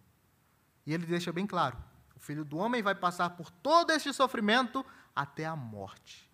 E 0.86 0.94
ele 0.94 1.04
deixa 1.08 1.34
bem 1.34 1.48
claro: 1.48 1.76
o 2.16 2.20
filho 2.20 2.46
do 2.46 2.58
homem 2.58 2.84
vai 2.84 2.94
passar 2.94 3.32
por 3.32 3.50
todo 3.50 3.92
este 3.92 4.14
sofrimento 4.14 4.86
até 5.16 5.44
a 5.44 5.56
morte. 5.56 6.32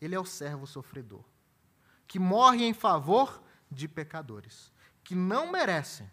Ele 0.00 0.16
é 0.16 0.18
o 0.18 0.24
servo 0.24 0.66
sofredor, 0.66 1.24
que 2.04 2.18
morre 2.18 2.64
em 2.64 2.74
favor 2.74 3.40
de 3.70 3.86
pecadores, 3.86 4.72
que 5.04 5.14
não 5.14 5.52
merecem 5.52 6.10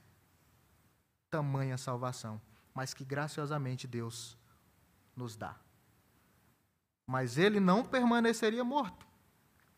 tamanha 1.31 1.79
salvação, 1.79 2.39
mas 2.73 2.93
que 2.93 3.03
graciosamente 3.03 3.87
Deus 3.87 4.37
nos 5.15 5.35
dá. 5.35 5.55
Mas 7.05 7.37
ele 7.37 7.59
não 7.59 7.83
permaneceria 7.83 8.63
morto. 8.63 9.05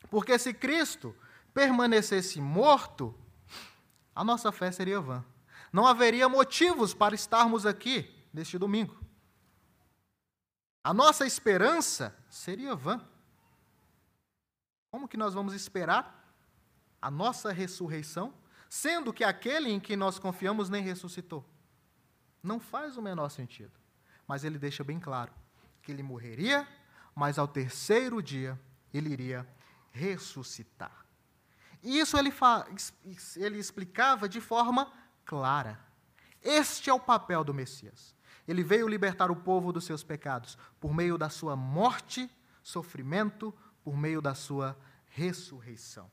Porque 0.09 0.37
se 0.37 0.53
Cristo 0.53 1.15
permanecesse 1.53 2.41
morto, 2.41 3.17
a 4.13 4.23
nossa 4.23 4.51
fé 4.51 4.71
seria 4.71 4.99
vã. 4.99 5.23
Não 5.71 5.87
haveria 5.87 6.27
motivos 6.27 6.93
para 6.93 7.15
estarmos 7.15 7.65
aqui 7.65 8.13
neste 8.33 8.57
domingo. 8.57 8.99
A 10.83 10.93
nossa 10.93 11.25
esperança 11.25 12.15
seria 12.29 12.75
vã. 12.75 13.05
Como 14.91 15.07
que 15.07 15.15
nós 15.15 15.33
vamos 15.33 15.53
esperar 15.53 16.35
a 17.01 17.09
nossa 17.09 17.51
ressurreição, 17.51 18.33
sendo 18.69 19.13
que 19.13 19.23
aquele 19.23 19.71
em 19.71 19.79
que 19.79 19.95
nós 19.95 20.19
confiamos 20.19 20.69
nem 20.69 20.83
ressuscitou? 20.83 21.45
Não 22.41 22.59
faz 22.59 22.97
o 22.97 23.01
menor 23.01 23.29
sentido. 23.29 23.71
Mas 24.27 24.43
ele 24.43 24.57
deixa 24.57 24.83
bem 24.83 24.99
claro 24.99 25.31
que 25.81 25.91
ele 25.91 26.03
morreria, 26.03 26.67
mas 27.15 27.37
ao 27.37 27.47
terceiro 27.47 28.21
dia 28.21 28.59
ele 28.93 29.09
iria 29.09 29.47
ressuscitar. 29.91 31.05
E 31.83 31.99
isso 31.99 32.17
ele, 32.17 32.31
ele 33.35 33.57
explicava 33.57 34.29
de 34.29 34.39
forma 34.39 34.91
clara. 35.25 35.79
Este 36.41 36.89
é 36.89 36.93
o 36.93 36.99
papel 36.99 37.43
do 37.43 37.53
Messias. 37.53 38.15
Ele 38.47 38.63
veio 38.63 38.87
libertar 38.87 39.31
o 39.31 39.35
povo 39.35 39.71
dos 39.71 39.85
seus 39.85 40.03
pecados 40.03 40.57
por 40.79 40.93
meio 40.93 41.17
da 41.17 41.29
sua 41.29 41.55
morte, 41.55 42.29
sofrimento, 42.63 43.53
por 43.83 43.97
meio 43.97 44.21
da 44.21 44.35
sua 44.35 44.77
ressurreição. 45.09 46.09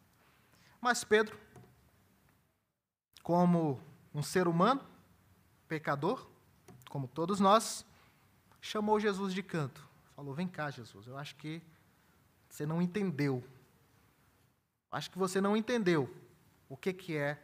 Mas 0.81 1.05
Pedro, 1.05 1.39
como 3.23 3.81
um 4.15 4.23
ser 4.23 4.47
humano, 4.49 4.81
pecador, 5.69 6.27
como 6.89 7.07
todos 7.07 7.39
nós, 7.39 7.85
chamou 8.61 8.99
Jesus 8.99 9.33
de 9.35 9.43
canto. 9.43 9.87
Falou: 10.17 10.35
Vem 10.35 10.49
cá, 10.49 10.71
Jesus, 10.71 11.07
eu 11.07 11.17
acho 11.17 11.37
que 11.37 11.63
você 12.49 12.67
não 12.67 12.81
entendeu. 12.83 13.45
Acho 14.91 15.11
que 15.11 15.19
você 15.19 15.41
não 15.41 15.57
entendeu 15.57 16.13
o 16.69 16.77
que, 16.77 16.93
que 16.93 17.17
é 17.17 17.41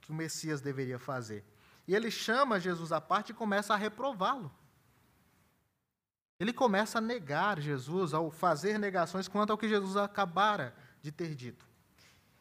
que 0.00 0.10
o 0.10 0.14
Messias 0.14 0.60
deveria 0.60 0.98
fazer. 0.98 1.44
E 1.86 1.94
ele 1.94 2.10
chama 2.10 2.60
Jesus 2.60 2.92
à 2.92 3.00
parte 3.00 3.30
e 3.30 3.34
começa 3.34 3.72
a 3.72 3.76
reprová-lo. 3.76 4.52
Ele 6.40 6.52
começa 6.52 6.98
a 6.98 7.00
negar 7.00 7.60
Jesus 7.60 8.12
ao 8.14 8.30
fazer 8.30 8.78
negações 8.78 9.26
quanto 9.26 9.50
ao 9.50 9.58
que 9.58 9.68
Jesus 9.68 9.96
acabara 9.96 10.74
de 11.00 11.10
ter 11.10 11.34
dito. 11.34 11.66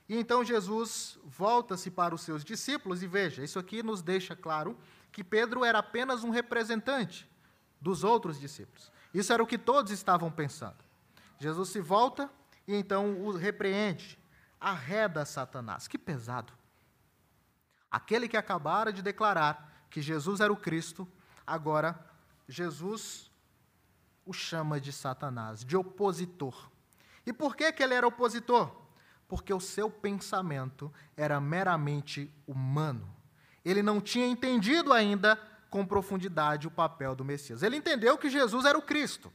E 0.10 0.16
então 0.16 0.44
Jesus 0.44 1.20
volta-se 1.24 1.92
para 1.92 2.16
os 2.16 2.22
seus 2.22 2.44
discípulos 2.44 3.04
e 3.04 3.08
veja, 3.08 3.44
isso 3.44 3.60
aqui 3.60 3.84
nos 3.84 4.02
deixa 4.02 4.36
claro 4.36 4.78
que 5.18 5.24
Pedro 5.24 5.66
era 5.66 5.80
apenas 5.80 6.24
um 6.24 6.30
representante 6.30 7.28
dos 7.82 8.04
outros 8.04 8.40
discípulos. 8.40 8.92
Isso 9.12 9.34
era 9.34 9.42
o 9.42 9.48
que 9.48 9.58
todos 9.58 9.92
estavam 9.92 10.32
pensando. 10.32 10.78
Jesus 11.40 11.70
se 11.70 11.82
volta 11.82 12.30
e 12.68 12.76
então 12.76 13.20
o 13.24 13.32
repreende, 13.32 14.20
arreda 14.62 15.26
Satanás. 15.26 15.88
Que 15.88 15.98
pesado. 15.98 16.54
Aquele 17.90 18.28
que 18.28 18.38
acabara 18.38 18.94
de 18.94 19.02
declarar 19.02 19.88
que 19.90 20.04
Jesus 20.04 20.40
era 20.40 20.54
o 20.54 20.56
Cristo, 20.56 21.08
agora 21.48 22.00
Jesus 22.48 23.32
o 24.24 24.32
chama 24.32 24.80
de 24.80 24.94
Satanás, 24.94 25.66
de 25.66 25.76
opositor. 25.76 26.70
E 27.26 27.34
por 27.34 27.56
que, 27.56 27.72
que 27.72 27.82
ele 27.82 27.96
era 27.96 28.06
opositor? 28.06 28.72
Porque 29.28 29.52
o 29.52 29.60
seu 29.60 29.90
pensamento 29.90 30.94
era 31.16 31.42
meramente 31.42 32.32
humano. 32.46 33.17
Ele 33.70 33.84
não 33.84 34.00
tinha 34.00 34.26
entendido 34.26 34.94
ainda 34.94 35.36
com 35.70 35.86
profundidade 35.86 36.68
o 36.68 36.72
papel 36.72 37.14
do 37.14 37.26
Messias. 37.26 37.62
Ele 37.62 37.76
entendeu 37.76 38.18
que 38.18 38.30
Jesus 38.30 38.64
era 38.64 38.78
o 38.78 38.82
Cristo, 38.82 39.32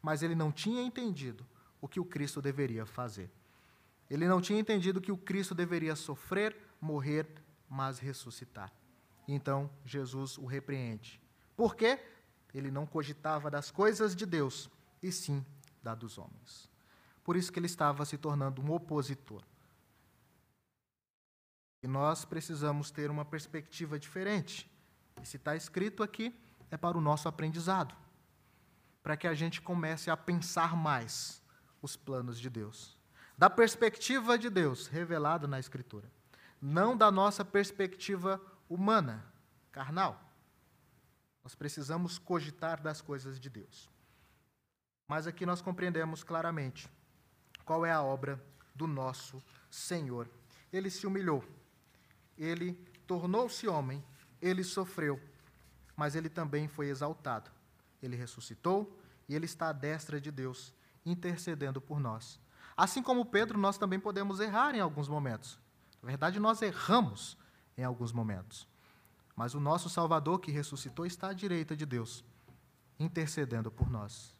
mas 0.00 0.22
ele 0.22 0.36
não 0.36 0.52
tinha 0.52 0.80
entendido 0.80 1.44
o 1.80 1.88
que 1.88 1.98
o 1.98 2.04
Cristo 2.04 2.40
deveria 2.40 2.86
fazer. 2.86 3.28
Ele 4.08 4.28
não 4.28 4.40
tinha 4.40 4.60
entendido 4.60 5.00
que 5.00 5.10
o 5.10 5.16
Cristo 5.16 5.56
deveria 5.56 5.96
sofrer, 5.96 6.56
morrer, 6.80 7.26
mas 7.68 7.98
ressuscitar. 7.98 8.72
Então 9.26 9.68
Jesus 9.84 10.38
o 10.38 10.46
repreende. 10.46 11.20
Por 11.56 11.74
quê? 11.74 11.98
Ele 12.54 12.70
não 12.70 12.86
cogitava 12.86 13.50
das 13.50 13.72
coisas 13.72 14.14
de 14.14 14.24
Deus, 14.24 14.70
e 15.02 15.10
sim 15.10 15.44
da 15.82 15.96
dos 15.96 16.16
homens. 16.16 16.70
Por 17.24 17.34
isso 17.34 17.50
que 17.50 17.58
ele 17.58 17.66
estava 17.66 18.04
se 18.04 18.16
tornando 18.16 18.62
um 18.62 18.70
opositor. 18.72 19.42
E 21.84 21.86
nós 21.86 22.24
precisamos 22.24 22.90
ter 22.90 23.10
uma 23.10 23.26
perspectiva 23.26 23.98
diferente. 23.98 24.66
E 25.22 25.28
se 25.28 25.36
está 25.36 25.54
escrito 25.54 26.02
aqui, 26.02 26.34
é 26.70 26.78
para 26.78 26.96
o 26.96 27.00
nosso 27.00 27.28
aprendizado. 27.28 27.94
Para 29.02 29.18
que 29.18 29.26
a 29.26 29.34
gente 29.34 29.60
comece 29.60 30.10
a 30.10 30.16
pensar 30.16 30.74
mais 30.74 31.42
os 31.82 31.94
planos 31.94 32.40
de 32.40 32.48
Deus. 32.48 32.96
Da 33.36 33.50
perspectiva 33.50 34.38
de 34.38 34.48
Deus 34.48 34.86
revelada 34.86 35.46
na 35.46 35.60
Escritura. 35.60 36.10
Não 36.58 36.96
da 36.96 37.10
nossa 37.10 37.44
perspectiva 37.44 38.40
humana, 38.66 39.22
carnal. 39.70 40.18
Nós 41.42 41.54
precisamos 41.54 42.16
cogitar 42.16 42.80
das 42.80 43.02
coisas 43.02 43.38
de 43.38 43.50
Deus. 43.50 43.90
Mas 45.06 45.26
aqui 45.26 45.44
nós 45.44 45.60
compreendemos 45.60 46.24
claramente 46.24 46.88
qual 47.62 47.84
é 47.84 47.92
a 47.92 48.02
obra 48.02 48.42
do 48.74 48.86
nosso 48.86 49.44
Senhor. 49.68 50.30
Ele 50.72 50.88
se 50.88 51.06
humilhou, 51.06 51.44
ele 52.36 52.74
tornou-se 53.06 53.66
homem, 53.68 54.04
ele 54.40 54.64
sofreu, 54.64 55.20
mas 55.96 56.14
ele 56.14 56.28
também 56.28 56.68
foi 56.68 56.88
exaltado. 56.88 57.50
Ele 58.02 58.16
ressuscitou 58.16 58.98
e 59.28 59.34
ele 59.34 59.46
está 59.46 59.68
à 59.68 59.72
destra 59.72 60.20
de 60.20 60.30
Deus, 60.30 60.74
intercedendo 61.04 61.80
por 61.80 61.98
nós. 61.98 62.40
Assim 62.76 63.02
como 63.02 63.24
Pedro, 63.24 63.58
nós 63.58 63.78
também 63.78 64.00
podemos 64.00 64.40
errar 64.40 64.74
em 64.74 64.80
alguns 64.80 65.08
momentos. 65.08 65.58
Na 66.02 66.08
verdade, 66.08 66.40
nós 66.40 66.60
erramos 66.60 67.38
em 67.76 67.84
alguns 67.84 68.12
momentos. 68.12 68.68
Mas 69.36 69.54
o 69.54 69.60
nosso 69.60 69.88
Salvador 69.88 70.40
que 70.40 70.50
ressuscitou 70.50 71.06
está 71.06 71.28
à 71.28 71.32
direita 71.32 71.76
de 71.76 71.86
Deus, 71.86 72.24
intercedendo 72.98 73.70
por 73.70 73.88
nós. 73.88 74.34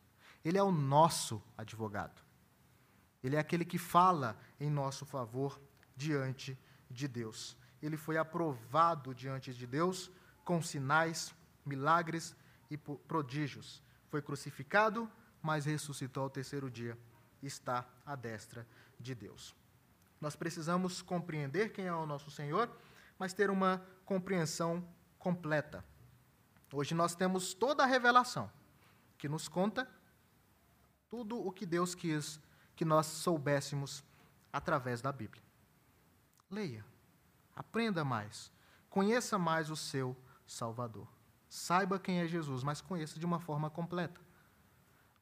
Ele 0.45 0.59
é 0.59 0.63
o 0.63 0.71
nosso 0.71 1.43
advogado. 1.57 2.23
Ele 3.23 3.37
é 3.37 3.39
aquele 3.39 3.65
que 3.65 3.79
fala 3.79 4.37
em 4.61 4.69
nosso 4.69 5.07
favor 5.07 5.61
diante 5.97 6.59
de 6.91 7.09
Deus. 7.09 7.57
Ele 7.85 7.97
foi 7.97 8.17
aprovado 8.17 9.15
diante 9.15 9.53
de 9.53 9.67
Deus 9.67 10.11
com 10.45 10.63
sinais, 10.63 11.35
milagres 11.65 12.35
e 12.71 12.77
prodígios. 12.77 13.83
Foi 14.09 14.23
crucificado, 14.23 15.11
mas 15.43 15.67
ressuscitou 15.67 16.23
ao 16.23 16.31
terceiro 16.31 16.71
dia. 16.71 16.99
Está 17.43 17.87
à 18.07 18.17
destra 18.17 18.67
de 18.99 19.15
Deus. 19.15 19.55
Nós 20.21 20.35
precisamos 20.35 21.03
compreender 21.03 21.73
quem 21.73 21.87
é 21.87 21.93
o 21.93 22.07
nosso 22.07 22.31
Senhor 22.31 22.71
mas 23.19 23.33
ter 23.33 23.51
uma 23.51 23.85
compreensão 24.05 24.87
completa. 25.19 25.85
Hoje 26.73 26.95
nós 26.95 27.15
temos 27.15 27.55
toda 27.55 27.85
a 27.85 27.87
revelação 27.87 28.51
que 29.17 29.29
nos 29.29 29.49
conta 29.49 29.89
tudo 31.09 31.39
o 31.39 31.53
que 31.53 31.65
Deus 31.65 31.95
quis 31.95 32.41
que 32.75 32.85
nós 32.85 33.07
soubéssemos 33.07 34.03
através 34.53 35.01
da 35.01 35.13
Bíblia. 35.13 35.43
Leia, 36.51 36.85
aprenda 37.55 38.05
mais, 38.05 38.51
conheça 38.91 39.39
mais 39.39 39.71
o 39.71 39.77
seu 39.77 40.17
Salvador. 40.47 41.09
Saiba 41.49 41.99
quem 41.99 42.21
é 42.21 42.27
Jesus, 42.27 42.63
mas 42.63 42.81
conheça 42.81 43.19
de 43.19 43.25
uma 43.25 43.39
forma 43.39 43.71
completa. 43.71 44.21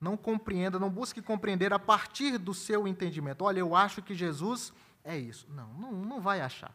Não 0.00 0.16
compreenda, 0.16 0.78
não 0.78 0.90
busque 0.90 1.22
compreender 1.22 1.72
a 1.72 1.78
partir 1.78 2.38
do 2.38 2.52
seu 2.52 2.88
entendimento. 2.88 3.44
Olha, 3.44 3.60
eu 3.60 3.76
acho 3.76 4.02
que 4.02 4.14
Jesus 4.14 4.72
é 5.04 5.16
isso. 5.16 5.46
Não, 5.50 5.72
não, 5.74 5.92
não 5.92 6.20
vai 6.20 6.40
achar. 6.40 6.74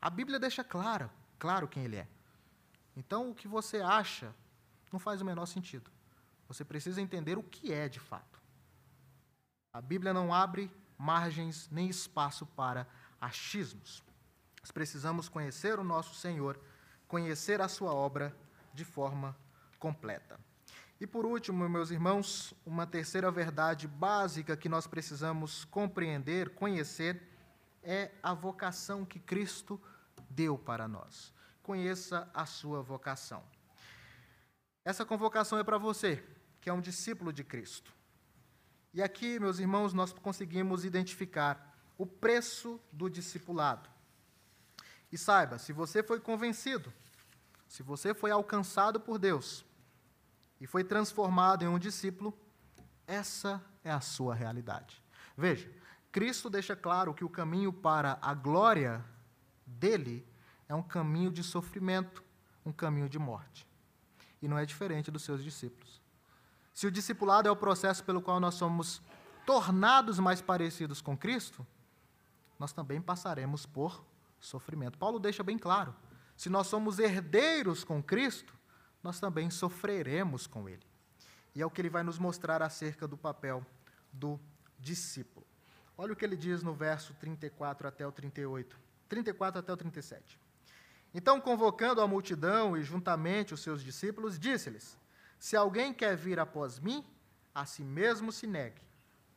A 0.00 0.10
Bíblia 0.10 0.38
deixa 0.38 0.62
claro, 0.64 1.10
claro 1.38 1.68
quem 1.68 1.84
ele 1.84 1.96
é. 1.96 2.08
Então, 2.96 3.30
o 3.30 3.34
que 3.34 3.48
você 3.48 3.80
acha 3.80 4.34
não 4.92 4.98
faz 4.98 5.22
o 5.22 5.24
menor 5.24 5.46
sentido. 5.46 5.90
Você 6.46 6.64
precisa 6.64 7.00
entender 7.00 7.38
o 7.38 7.42
que 7.42 7.72
é 7.72 7.88
de 7.88 7.98
fato. 7.98 8.40
A 9.72 9.80
Bíblia 9.80 10.12
não 10.12 10.34
abre 10.34 10.70
margens 10.98 11.68
nem 11.70 11.88
espaço 11.88 12.44
para 12.44 12.86
achismos. 13.20 14.02
Nós 14.62 14.70
precisamos 14.70 15.28
conhecer 15.28 15.78
o 15.78 15.84
nosso 15.84 16.14
Senhor, 16.14 16.58
conhecer 17.08 17.60
a 17.60 17.68
sua 17.68 17.92
obra 17.92 18.34
de 18.72 18.84
forma 18.84 19.36
completa. 19.78 20.38
E 21.00 21.06
por 21.06 21.26
último, 21.26 21.68
meus 21.68 21.90
irmãos, 21.90 22.54
uma 22.64 22.86
terceira 22.86 23.28
verdade 23.28 23.88
básica 23.88 24.56
que 24.56 24.68
nós 24.68 24.86
precisamos 24.86 25.64
compreender, 25.64 26.50
conhecer, 26.50 27.20
é 27.82 28.12
a 28.22 28.32
vocação 28.32 29.04
que 29.04 29.18
Cristo 29.18 29.80
deu 30.30 30.56
para 30.56 30.86
nós. 30.86 31.34
Conheça 31.60 32.30
a 32.32 32.46
sua 32.46 32.80
vocação. 32.82 33.42
Essa 34.84 35.04
convocação 35.04 35.58
é 35.58 35.64
para 35.64 35.76
você, 35.76 36.22
que 36.60 36.70
é 36.70 36.72
um 36.72 36.80
discípulo 36.80 37.32
de 37.32 37.42
Cristo. 37.42 37.92
E 38.94 39.02
aqui, 39.02 39.40
meus 39.40 39.58
irmãos, 39.58 39.92
nós 39.92 40.12
conseguimos 40.12 40.84
identificar 40.84 41.76
o 41.98 42.06
preço 42.06 42.80
do 42.92 43.10
discipulado. 43.10 43.91
E 45.12 45.18
saiba, 45.18 45.58
se 45.58 45.74
você 45.74 46.02
foi 46.02 46.18
convencido, 46.18 46.90
se 47.68 47.82
você 47.82 48.14
foi 48.14 48.30
alcançado 48.30 48.98
por 48.98 49.18
Deus 49.18 49.64
e 50.58 50.66
foi 50.66 50.82
transformado 50.82 51.62
em 51.62 51.68
um 51.68 51.78
discípulo, 51.78 52.36
essa 53.06 53.62
é 53.84 53.90
a 53.90 54.00
sua 54.00 54.34
realidade. 54.34 55.02
Veja, 55.36 55.70
Cristo 56.10 56.48
deixa 56.48 56.74
claro 56.74 57.12
que 57.12 57.24
o 57.24 57.28
caminho 57.28 57.72
para 57.72 58.18
a 58.22 58.32
glória 58.32 59.04
dele 59.66 60.26
é 60.68 60.74
um 60.74 60.82
caminho 60.82 61.30
de 61.30 61.42
sofrimento, 61.42 62.22
um 62.64 62.72
caminho 62.72 63.08
de 63.08 63.18
morte. 63.18 63.66
E 64.40 64.48
não 64.48 64.58
é 64.58 64.64
diferente 64.64 65.10
dos 65.10 65.22
seus 65.22 65.44
discípulos. 65.44 66.00
Se 66.72 66.86
o 66.86 66.90
discipulado 66.90 67.48
é 67.48 67.50
o 67.50 67.56
processo 67.56 68.02
pelo 68.02 68.22
qual 68.22 68.40
nós 68.40 68.54
somos 68.54 69.02
tornados 69.44 70.18
mais 70.18 70.40
parecidos 70.40 71.02
com 71.02 71.16
Cristo, 71.16 71.66
nós 72.58 72.72
também 72.72 73.00
passaremos 73.00 73.66
por 73.66 74.02
sofrimento. 74.42 74.98
Paulo 74.98 75.18
deixa 75.18 75.42
bem 75.42 75.56
claro: 75.56 75.94
se 76.36 76.50
nós 76.50 76.66
somos 76.66 76.98
herdeiros 76.98 77.84
com 77.84 78.02
Cristo, 78.02 78.54
nós 79.02 79.18
também 79.18 79.48
sofreremos 79.50 80.46
com 80.46 80.68
Ele. 80.68 80.86
E 81.54 81.62
é 81.62 81.66
o 81.66 81.70
que 81.70 81.80
ele 81.80 81.90
vai 81.90 82.02
nos 82.02 82.18
mostrar 82.18 82.62
acerca 82.62 83.06
do 83.06 83.16
papel 83.16 83.64
do 84.12 84.40
discípulo. 84.78 85.46
Olha 85.96 86.12
o 86.12 86.16
que 86.16 86.24
ele 86.24 86.36
diz 86.36 86.62
no 86.62 86.74
verso 86.74 87.14
34 87.14 87.86
até 87.86 88.06
o 88.06 88.12
38. 88.12 88.78
34 89.08 89.60
até 89.60 89.72
o 89.72 89.76
37. 89.76 90.40
Então, 91.14 91.40
convocando 91.40 92.00
a 92.00 92.08
multidão 92.08 92.76
e 92.76 92.82
juntamente 92.82 93.52
os 93.52 93.60
seus 93.60 93.84
discípulos, 93.84 94.38
disse-lhes: 94.38 94.96
Se 95.38 95.54
alguém 95.54 95.92
quer 95.92 96.16
vir 96.16 96.40
após 96.40 96.78
mim, 96.78 97.04
a 97.54 97.66
si 97.66 97.84
mesmo 97.84 98.32
se 98.32 98.46
negue. 98.46 98.80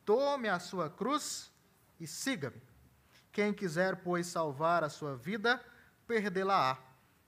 Tome 0.06 0.48
a 0.48 0.60
sua 0.60 0.90
cruz 0.90 1.52
e 2.00 2.08
siga-me. 2.08 2.62
Quem 3.36 3.54
quiser, 3.54 3.98
pois, 3.98 4.28
salvar 4.28 4.82
a 4.82 4.88
sua 4.88 5.14
vida, 5.14 5.62
perdê-la-á. 6.08 6.78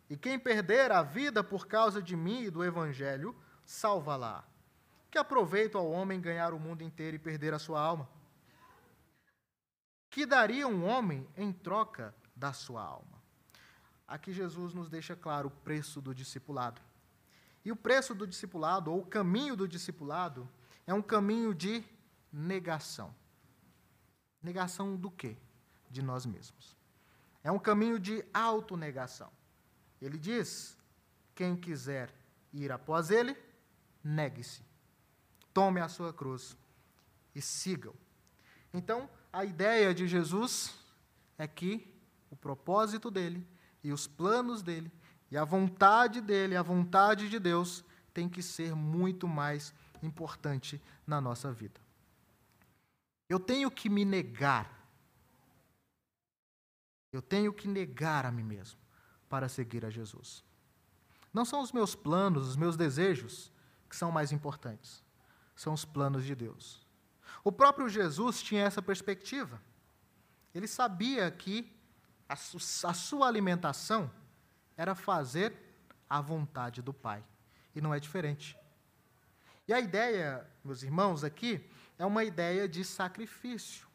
E 0.10 0.16
quem 0.16 0.40
perder 0.40 0.90
a 0.90 1.04
vida 1.04 1.44
por 1.44 1.68
causa 1.68 2.02
de 2.02 2.16
mim 2.16 2.44
e 2.44 2.50
do 2.50 2.64
evangelho, 2.64 3.36
salva-la. 3.66 4.48
Que 5.12 5.18
aproveito 5.18 5.78
ao 5.78 5.92
homem 5.92 6.22
ganhar 6.22 6.54
o 6.54 6.60
mundo 6.60 6.82
inteiro 6.82 7.18
e 7.18 7.20
perder 7.20 7.54
a 7.54 7.60
sua 7.60 7.82
alma? 7.82 8.08
Que 10.10 10.26
daria 10.26 10.66
um 10.66 10.86
homem 10.86 11.28
em 11.36 11.52
troca 11.52 12.16
da 12.34 12.54
sua 12.54 12.82
alma? 12.82 13.22
Aqui 14.08 14.32
Jesus 14.32 14.74
nos 14.74 14.90
deixa 14.90 15.14
claro 15.14 15.50
o 15.50 15.52
preço 15.52 16.00
do 16.00 16.16
discipulado. 16.16 16.82
E 17.66 17.72
o 17.74 17.76
preço 17.76 18.16
do 18.16 18.26
discipulado, 18.26 18.94
ou 18.94 19.02
o 19.02 19.06
caminho 19.06 19.58
do 19.58 19.68
discipulado, 19.68 20.50
é 20.86 20.94
um 20.94 21.02
caminho 21.02 21.54
de 21.54 21.84
negação. 22.32 23.14
Negação 24.42 24.96
do 24.96 25.12
quê? 25.12 25.36
De 25.90 26.02
nós 26.02 26.26
mesmos. 26.26 26.76
É 27.44 27.52
um 27.52 27.60
caminho 27.60 28.00
de 28.00 28.24
autonegação. 28.34 29.32
Ele 30.02 30.18
diz: 30.18 30.78
quem 31.34 31.56
quiser 31.56 32.14
ir 32.54 32.72
após 32.72 33.10
ele, 33.10 33.36
negue-se. 34.04 34.62
Tome 35.54 35.80
a 35.80 35.88
sua 35.88 36.14
cruz 36.14 36.58
e 37.34 37.42
siga-o. 37.42 37.96
Então, 38.74 39.10
a 39.32 39.46
ideia 39.46 39.94
de 39.94 40.08
Jesus 40.08 40.78
é 41.38 41.48
que 41.48 41.94
o 42.30 42.36
propósito 42.36 43.10
dele 43.10 43.48
e 43.84 43.92
os 43.92 44.08
planos 44.08 44.62
dele 44.62 44.92
e 45.30 45.38
a 45.38 45.44
vontade 45.44 46.22
dele, 46.22 46.56
a 46.56 46.62
vontade 46.62 47.30
de 47.30 47.40
Deus, 47.40 47.84
tem 48.14 48.28
que 48.28 48.42
ser 48.42 48.76
muito 48.76 49.28
mais 49.28 49.74
importante 50.02 50.82
na 51.06 51.20
nossa 51.20 51.52
vida. 51.52 51.80
Eu 53.30 53.40
tenho 53.40 53.70
que 53.70 53.90
me 53.90 54.06
negar. 54.06 54.77
Eu 57.12 57.22
tenho 57.22 57.54
que 57.54 57.68
negar 57.68 58.26
a 58.26 58.32
mim 58.32 58.44
mesmo 58.44 58.80
para 59.30 59.50
seguir 59.50 59.86
a 59.86 59.90
Jesus. 59.90 60.44
Não 61.34 61.46
são 61.46 61.62
os 61.62 61.72
meus 61.72 61.96
planos, 61.96 62.48
os 62.48 62.56
meus 62.56 62.76
desejos 62.76 63.52
que 63.90 63.96
são 63.96 64.12
mais 64.12 64.32
importantes. 64.32 65.04
São 65.56 65.74
os 65.74 65.86
planos 65.86 66.24
de 66.24 66.36
Deus. 66.36 66.86
O 67.44 67.52
próprio 67.52 67.88
Jesus 67.88 68.42
tinha 68.42 68.64
essa 68.64 68.82
perspectiva. 68.82 69.62
Ele 70.54 70.68
sabia 70.68 71.30
que 71.32 71.72
a, 72.28 72.34
a 72.34 72.94
sua 72.94 73.28
alimentação 73.28 74.12
era 74.76 74.96
fazer 74.96 75.54
a 76.10 76.22
vontade 76.22 76.82
do 76.82 76.94
Pai. 76.94 77.24
E 77.76 77.82
não 77.82 77.94
é 77.94 78.00
diferente. 78.00 78.58
E 79.68 79.74
a 79.74 79.80
ideia, 79.80 80.48
meus 80.64 80.82
irmãos, 80.84 81.24
aqui 81.24 81.70
é 82.00 82.06
uma 82.06 82.24
ideia 82.24 82.68
de 82.68 82.84
sacrifício, 82.86 83.86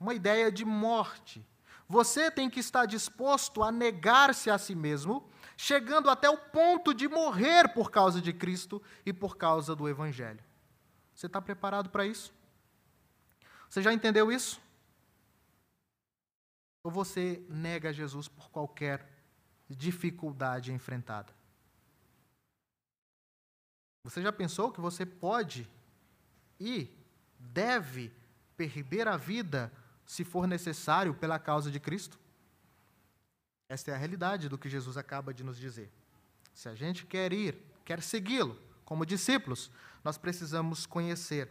uma 0.00 0.14
ideia 0.14 0.50
de 0.50 0.64
morte. 0.64 1.44
Você 1.88 2.30
tem 2.30 2.50
que 2.50 2.60
estar 2.60 2.86
disposto 2.86 3.62
a 3.62 3.70
negar-se 3.70 4.50
a 4.50 4.58
si 4.58 4.74
mesmo, 4.74 5.28
chegando 5.56 6.10
até 6.10 6.28
o 6.28 6.36
ponto 6.36 6.92
de 6.92 7.08
morrer 7.08 7.72
por 7.72 7.90
causa 7.90 8.20
de 8.20 8.32
Cristo 8.32 8.82
e 9.04 9.12
por 9.12 9.36
causa 9.36 9.74
do 9.74 9.88
Evangelho. 9.88 10.42
Você 11.14 11.26
está 11.26 11.40
preparado 11.40 11.88
para 11.88 12.04
isso? 12.04 12.34
Você 13.68 13.82
já 13.82 13.92
entendeu 13.92 14.30
isso? 14.30 14.60
Ou 16.82 16.90
você 16.90 17.44
nega 17.48 17.92
Jesus 17.92 18.28
por 18.28 18.50
qualquer 18.50 19.08
dificuldade 19.68 20.72
enfrentada? 20.72 21.32
Você 24.04 24.22
já 24.22 24.32
pensou 24.32 24.70
que 24.70 24.80
você 24.80 25.04
pode 25.04 25.68
e 26.60 26.88
deve 27.38 28.12
perder 28.56 29.08
a 29.08 29.16
vida 29.16 29.72
se 30.06 30.24
for 30.24 30.46
necessário 30.46 31.12
pela 31.12 31.38
causa 31.38 31.70
de 31.70 31.80
Cristo? 31.80 32.18
Esta 33.68 33.90
é 33.90 33.94
a 33.94 33.98
realidade 33.98 34.48
do 34.48 34.56
que 34.56 34.68
Jesus 34.68 34.96
acaba 34.96 35.34
de 35.34 35.42
nos 35.42 35.58
dizer. 35.58 35.90
Se 36.54 36.68
a 36.68 36.74
gente 36.74 37.04
quer 37.04 37.32
ir, 37.32 37.60
quer 37.84 38.00
segui-lo 38.00 38.56
como 38.84 39.04
discípulos, 39.04 39.70
nós 40.04 40.16
precisamos 40.16 40.86
conhecer 40.86 41.50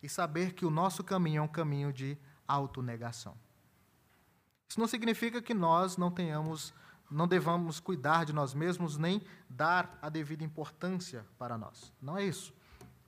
e 0.00 0.08
saber 0.08 0.54
que 0.54 0.64
o 0.64 0.70
nosso 0.70 1.02
caminho 1.02 1.40
é 1.40 1.42
um 1.42 1.48
caminho 1.48 1.92
de 1.92 2.16
autonegação. 2.46 3.36
Isso 4.68 4.78
não 4.78 4.86
significa 4.86 5.42
que 5.42 5.52
nós 5.52 5.96
não 5.96 6.10
tenhamos, 6.10 6.72
não 7.10 7.26
devamos 7.26 7.80
cuidar 7.80 8.24
de 8.24 8.32
nós 8.32 8.54
mesmos 8.54 8.96
nem 8.96 9.20
dar 9.48 9.98
a 10.00 10.08
devida 10.08 10.44
importância 10.44 11.26
para 11.36 11.58
nós. 11.58 11.92
Não 12.00 12.16
é 12.16 12.24
isso. 12.24 12.54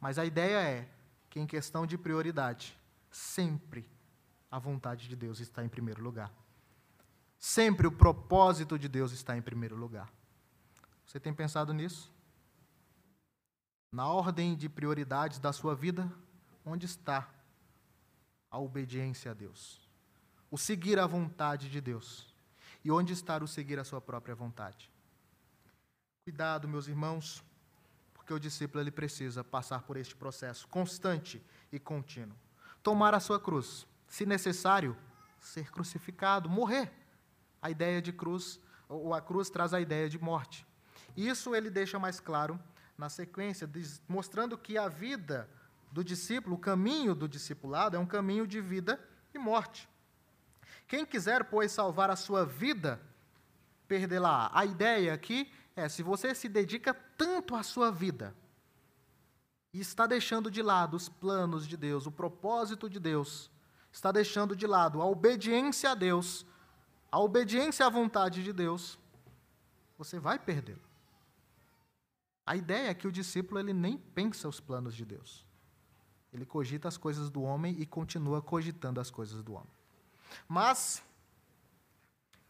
Mas 0.01 0.19
a 0.19 0.27
ideia 0.27 0.59
é 0.59 0.89
que, 1.31 1.41
em 1.41 1.47
questão 1.47 1.87
de 1.87 1.97
prioridade, 1.97 2.79
sempre 3.11 3.89
a 4.55 4.59
vontade 4.59 5.09
de 5.09 5.17
Deus 5.17 5.41
está 5.41 5.65
em 5.65 5.69
primeiro 5.69 6.03
lugar. 6.03 6.31
Sempre 7.39 7.87
o 7.87 7.93
propósito 7.93 8.79
de 8.79 8.89
Deus 8.89 9.13
está 9.13 9.37
em 9.37 9.43
primeiro 9.43 9.77
lugar. 9.77 10.13
Você 11.05 11.19
tem 11.19 11.33
pensado 11.33 11.73
nisso? 11.73 12.13
Na 13.91 14.09
ordem 14.09 14.55
de 14.55 14.69
prioridades 14.69 15.39
da 15.39 15.53
sua 15.53 15.75
vida, 15.75 16.11
onde 16.65 16.87
está 16.87 17.29
a 18.51 18.59
obediência 18.59 19.31
a 19.31 19.35
Deus? 19.35 19.85
o 20.55 20.57
seguir 20.57 21.01
a 21.01 21.07
vontade 21.07 21.69
de 21.69 21.81
Deus. 21.81 22.33
E 22.85 22.89
onde 22.89 23.13
está 23.13 23.43
o 23.43 23.49
seguir 23.49 23.77
a 23.81 23.83
sua 23.83 24.01
própria 24.01 24.37
vontade? 24.37 24.89
Cuidado, 26.25 26.69
meus 26.69 26.87
irmãos, 26.87 27.43
porque 28.13 28.33
o 28.33 28.39
discípulo 28.39 28.81
ele 28.81 28.93
precisa 28.93 29.43
passar 29.43 29.83
por 29.83 29.97
este 29.97 30.15
processo 30.15 30.69
constante 30.69 31.45
e 31.73 31.81
contínuo. 31.81 32.37
Tomar 32.85 33.15
a 33.15 33.19
sua 33.19 33.41
cruz, 33.41 33.85
se 34.15 34.25
necessário, 34.25 34.97
ser 35.41 35.73
crucificado, 35.73 36.49
morrer. 36.49 36.89
A 37.61 37.69
ideia 37.69 38.01
de 38.01 38.13
cruz, 38.13 38.61
ou 38.89 39.13
a 39.13 39.21
cruz 39.21 39.51
traz 39.51 39.75
a 39.75 39.81
ideia 39.81 40.09
de 40.09 40.21
morte. 40.21 40.65
Isso 41.17 41.53
ele 41.53 41.69
deixa 41.69 41.99
mais 41.99 42.21
claro 42.21 42.61
na 42.97 43.09
sequência, 43.09 43.69
mostrando 44.09 44.57
que 44.57 44.79
a 44.79 44.87
vida 44.87 45.51
do 45.91 46.05
discípulo, 46.05 46.55
o 46.55 46.59
caminho 46.61 47.13
do 47.13 47.29
discipulado, 47.29 47.97
é 47.97 47.99
um 47.99 48.07
caminho 48.07 48.47
de 48.47 48.61
vida 48.61 49.01
e 49.35 49.39
morte. 49.39 49.89
Quem 50.87 51.05
quiser, 51.05 51.43
pois, 51.47 51.73
salvar 51.73 52.09
a 52.09 52.15
sua 52.15 52.47
vida, 52.47 53.01
perdê-la. 53.89 54.49
A 54.55 54.65
ideia 54.65 55.13
aqui 55.13 55.53
é: 55.75 55.89
se 55.89 56.05
você 56.05 56.37
se 56.37 56.49
dedica 56.49 56.95
tanto 57.19 57.57
à 57.57 57.65
sua 57.65 57.91
vida 57.91 58.33
e 59.73 59.81
está 59.81 60.07
deixando 60.07 60.53
de 60.53 60.63
lado 60.63 60.95
os 60.95 61.09
planos 61.09 61.67
de 61.67 61.77
Deus, 61.77 62.07
o 62.07 62.13
propósito 62.13 62.89
de 62.89 63.01
Deus, 63.01 63.51
está 63.95 64.11
deixando 64.11 64.57
de 64.57 64.67
lado 64.67 65.01
a 65.01 65.07
obediência 65.07 65.93
a 65.93 65.95
Deus, 65.95 66.45
a 67.13 67.21
obediência 67.21 67.87
à 67.87 67.89
vontade 67.89 68.43
de 68.43 68.53
Deus, 68.53 68.99
você 69.97 70.19
vai 70.19 70.37
perdê-lo. 70.37 70.83
A 72.45 72.57
ideia 72.57 72.91
é 72.91 72.95
que 72.95 73.07
o 73.07 73.13
discípulo 73.13 73.61
ele 73.61 73.73
nem 73.73 73.97
pensa 73.97 74.49
os 74.49 74.59
planos 74.59 74.97
de 74.97 75.05
Deus. 75.05 75.47
Ele 76.33 76.45
cogita 76.45 76.89
as 76.89 76.97
coisas 76.97 77.31
do 77.31 77.43
homem 77.43 77.81
e 77.81 77.87
continua 77.87 78.43
cogitando 78.43 79.01
as 79.01 79.13
coisas 79.13 79.45
do 79.45 79.55
homem. 79.55 79.73
Mas 80.49 81.01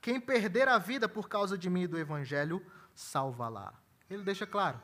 quem 0.01 0.19
perder 0.19 0.67
a 0.67 0.79
vida 0.79 1.07
por 1.07 1.29
causa 1.29 1.59
de 1.59 1.69
mim 1.69 1.83
e 1.83 1.87
do 1.87 1.99
evangelho, 1.99 2.65
salva-la. 2.95 3.75
Ele 4.09 4.23
deixa 4.23 4.47
claro. 4.47 4.81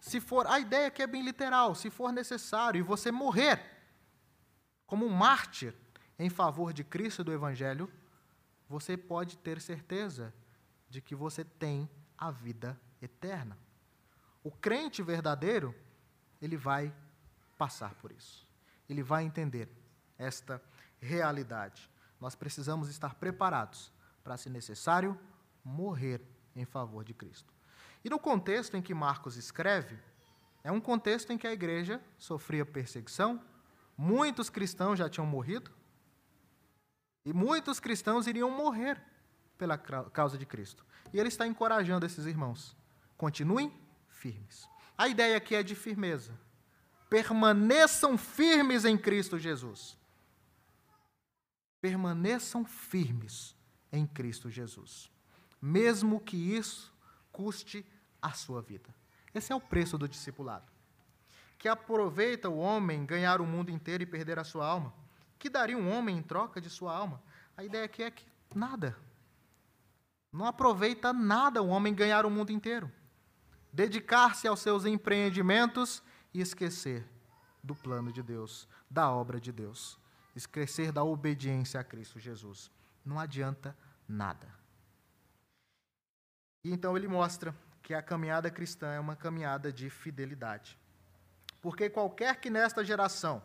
Se 0.00 0.20
for, 0.20 0.44
a 0.48 0.58
ideia 0.58 0.88
aqui 0.88 1.02
é 1.02 1.06
bem 1.06 1.22
literal, 1.22 1.72
se 1.76 1.88
for 1.88 2.12
necessário 2.12 2.80
e 2.80 2.82
você 2.82 3.12
morrer 3.12 3.64
como 4.86 5.06
um 5.06 5.10
mártir 5.10 5.72
em 6.18 6.28
favor 6.28 6.72
de 6.72 6.84
Cristo 6.84 7.22
e 7.22 7.24
do 7.24 7.32
evangelho, 7.32 7.90
você 8.68 8.96
pode 8.96 9.36
ter 9.38 9.60
certeza 9.60 10.32
de 10.88 11.00
que 11.00 11.14
você 11.14 11.44
tem 11.44 11.88
a 12.16 12.30
vida 12.30 12.80
eterna. 13.02 13.58
O 14.42 14.50
crente 14.50 15.02
verdadeiro, 15.02 15.74
ele 16.40 16.56
vai 16.56 16.94
passar 17.56 17.94
por 17.94 18.12
isso. 18.12 18.46
Ele 18.88 19.02
vai 19.02 19.24
entender 19.24 19.68
esta 20.18 20.62
realidade. 21.00 21.90
Nós 22.20 22.34
precisamos 22.34 22.88
estar 22.88 23.14
preparados 23.14 23.92
para, 24.22 24.36
se 24.36 24.48
necessário, 24.48 25.18
morrer 25.64 26.20
em 26.54 26.64
favor 26.64 27.04
de 27.04 27.12
Cristo. 27.12 27.52
E 28.04 28.10
no 28.10 28.18
contexto 28.18 28.76
em 28.76 28.82
que 28.82 28.94
Marcos 28.94 29.36
escreve, 29.36 29.98
é 30.62 30.70
um 30.70 30.80
contexto 30.80 31.32
em 31.32 31.38
que 31.38 31.46
a 31.46 31.52
igreja 31.52 32.00
sofria 32.18 32.64
perseguição, 32.64 33.42
muitos 33.96 34.48
cristãos 34.50 34.98
já 34.98 35.08
tinham 35.08 35.26
morrido, 35.26 35.70
e 37.24 37.32
muitos 37.32 37.80
cristãos 37.80 38.26
iriam 38.26 38.50
morrer 38.50 39.00
pela 39.56 39.78
causa 39.78 40.36
de 40.36 40.44
Cristo. 40.44 40.84
E 41.12 41.18
ele 41.18 41.28
está 41.28 41.46
encorajando 41.46 42.04
esses 42.04 42.26
irmãos. 42.26 42.76
Continuem 43.16 43.72
firmes. 44.08 44.68
A 44.96 45.08
ideia 45.08 45.36
aqui 45.36 45.54
é 45.54 45.62
de 45.62 45.74
firmeza, 45.74 46.38
permaneçam 47.08 48.16
firmes 48.16 48.84
em 48.84 48.96
Cristo 48.96 49.38
Jesus. 49.38 49.96
Permaneçam 51.80 52.64
firmes 52.64 53.54
em 53.92 54.06
Cristo 54.06 54.50
Jesus, 54.50 55.10
mesmo 55.60 56.20
que 56.20 56.36
isso 56.36 56.92
custe 57.30 57.84
a 58.22 58.32
sua 58.32 58.62
vida. 58.62 58.94
Esse 59.34 59.52
é 59.52 59.56
o 59.56 59.60
preço 59.60 59.98
do 59.98 60.08
discipulado. 60.08 60.72
Que 61.58 61.68
aproveita 61.68 62.48
o 62.48 62.58
homem 62.58 63.04
ganhar 63.04 63.40
o 63.40 63.46
mundo 63.46 63.70
inteiro 63.70 64.02
e 64.02 64.06
perder 64.06 64.38
a 64.38 64.44
sua 64.44 64.66
alma? 64.66 64.94
Que 65.44 65.50
daria 65.50 65.76
um 65.76 65.92
homem 65.94 66.16
em 66.16 66.22
troca 66.22 66.58
de 66.58 66.70
sua 66.70 66.96
alma? 66.96 67.22
A 67.54 67.62
ideia 67.62 67.84
aqui 67.84 68.02
é 68.02 68.10
que 68.10 68.24
nada. 68.54 68.96
Não 70.32 70.46
aproveita 70.46 71.12
nada 71.12 71.60
o 71.60 71.68
homem 71.68 71.94
ganhar 71.94 72.24
o 72.24 72.30
mundo 72.30 72.50
inteiro. 72.50 72.90
Dedicar-se 73.70 74.48
aos 74.48 74.60
seus 74.60 74.86
empreendimentos 74.86 76.02
e 76.32 76.40
esquecer 76.40 77.06
do 77.62 77.74
plano 77.74 78.10
de 78.10 78.22
Deus, 78.22 78.66
da 78.90 79.10
obra 79.10 79.38
de 79.38 79.52
Deus. 79.52 79.98
Esquecer 80.34 80.90
da 80.90 81.04
obediência 81.04 81.78
a 81.78 81.84
Cristo 81.84 82.18
Jesus. 82.18 82.70
Não 83.04 83.20
adianta 83.20 83.76
nada. 84.08 84.48
E 86.64 86.72
então 86.72 86.96
ele 86.96 87.06
mostra 87.06 87.54
que 87.82 87.92
a 87.92 88.00
caminhada 88.00 88.50
cristã 88.50 88.94
é 88.94 88.98
uma 88.98 89.14
caminhada 89.14 89.70
de 89.70 89.90
fidelidade. 89.90 90.78
Porque 91.60 91.90
qualquer 91.90 92.40
que 92.40 92.48
nesta 92.48 92.82
geração, 92.82 93.42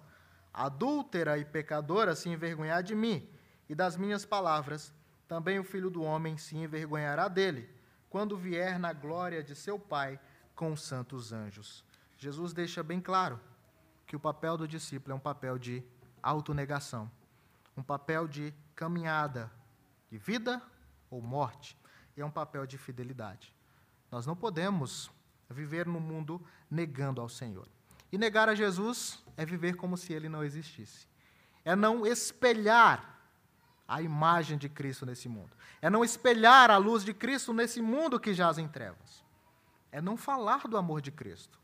adúltera 0.54 1.38
e 1.38 1.46
pecadora, 1.46 2.16
se 2.16 2.30
envergonhar 2.30 2.84
de 2.84 2.96
mim 2.96 3.30
e 3.68 3.76
das 3.76 3.96
minhas 3.96 4.26
palavras, 4.26 4.94
também 5.28 5.60
o 5.60 5.64
filho 5.64 5.90
do 5.90 6.02
homem 6.02 6.38
se 6.38 6.58
envergonhará 6.58 7.28
dele, 7.28 7.70
quando 8.10 8.36
vier 8.38 8.80
na 8.80 8.92
glória 8.92 9.44
de 9.44 9.56
seu 9.56 9.78
Pai 9.78 10.20
com 10.56 10.74
os 10.74 10.82
santos 10.82 11.32
anjos. 11.32 11.86
Jesus 12.18 12.52
deixa 12.52 12.82
bem 12.82 13.00
claro 13.00 13.40
que 14.08 14.16
o 14.16 14.20
papel 14.20 14.58
do 14.58 14.68
discípulo 14.68 15.14
é 15.14 15.16
um 15.16 15.20
papel 15.20 15.60
de 15.60 15.84
autonegação, 16.22 17.10
um 17.78 17.84
papel 17.84 18.28
de 18.28 18.54
caminhada 18.76 19.52
de 20.10 20.18
vida 20.18 20.62
ou 21.10 21.22
morte, 21.22 21.78
e 22.18 22.22
é 22.22 22.26
um 22.26 22.32
papel 22.32 22.66
de 22.66 22.78
fidelidade. 22.78 23.56
Nós 24.12 24.26
não 24.26 24.36
podemos 24.36 25.12
viver 25.50 25.86
no 25.86 26.00
mundo 26.00 26.44
negando 26.70 27.22
ao 27.22 27.30
Senhor. 27.30 27.68
E 28.12 28.18
negar 28.18 28.50
a 28.50 28.56
Jesus 28.56 29.24
é 29.40 29.46
viver 29.46 29.78
como 29.78 29.96
se 29.96 30.12
ele 30.12 30.28
não 30.28 30.44
existisse. 30.44 31.08
É 31.64 31.74
não 31.74 32.06
espelhar 32.06 33.22
a 33.88 34.02
imagem 34.02 34.58
de 34.58 34.68
Cristo 34.68 35.06
nesse 35.06 35.30
mundo. 35.30 35.56
É 35.82 35.90
não 35.90 36.04
espelhar 36.04 36.70
a 36.70 36.76
luz 36.76 37.06
de 37.06 37.14
Cristo 37.14 37.54
nesse 37.54 37.82
mundo 37.82 38.20
que 38.20 38.34
jaz 38.34 38.58
em 38.58 38.68
trevas. 38.68 39.24
É 39.94 40.02
não 40.02 40.18
falar 40.18 40.68
do 40.68 40.76
amor 40.76 41.00
de 41.00 41.10
Cristo. 41.10 41.58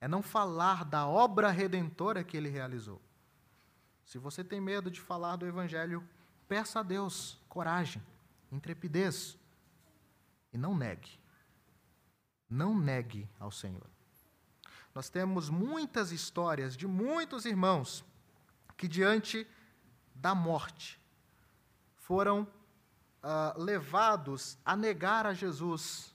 É 0.00 0.08
não 0.08 0.22
falar 0.22 0.86
da 0.86 1.06
obra 1.06 1.50
redentora 1.50 2.24
que 2.24 2.34
ele 2.34 2.48
realizou. 2.48 2.98
Se 4.02 4.16
você 4.16 4.42
tem 4.42 4.58
medo 4.58 4.90
de 4.90 5.02
falar 5.02 5.36
do 5.36 5.46
Evangelho, 5.46 6.02
peça 6.48 6.80
a 6.80 6.82
Deus 6.82 7.38
coragem, 7.46 8.02
intrepidez. 8.50 9.36
E 10.50 10.56
não 10.56 10.74
negue. 10.74 11.20
Não 12.48 12.74
negue 12.74 13.28
ao 13.38 13.50
Senhor. 13.50 13.86
Nós 14.94 15.08
temos 15.08 15.48
muitas 15.48 16.10
histórias 16.10 16.76
de 16.76 16.86
muitos 16.86 17.44
irmãos 17.44 18.04
que, 18.76 18.88
diante 18.88 19.46
da 20.14 20.34
morte, 20.34 21.00
foram 21.94 22.42
uh, 23.22 23.62
levados 23.62 24.58
a 24.64 24.76
negar 24.76 25.26
a 25.26 25.32
Jesus 25.32 26.14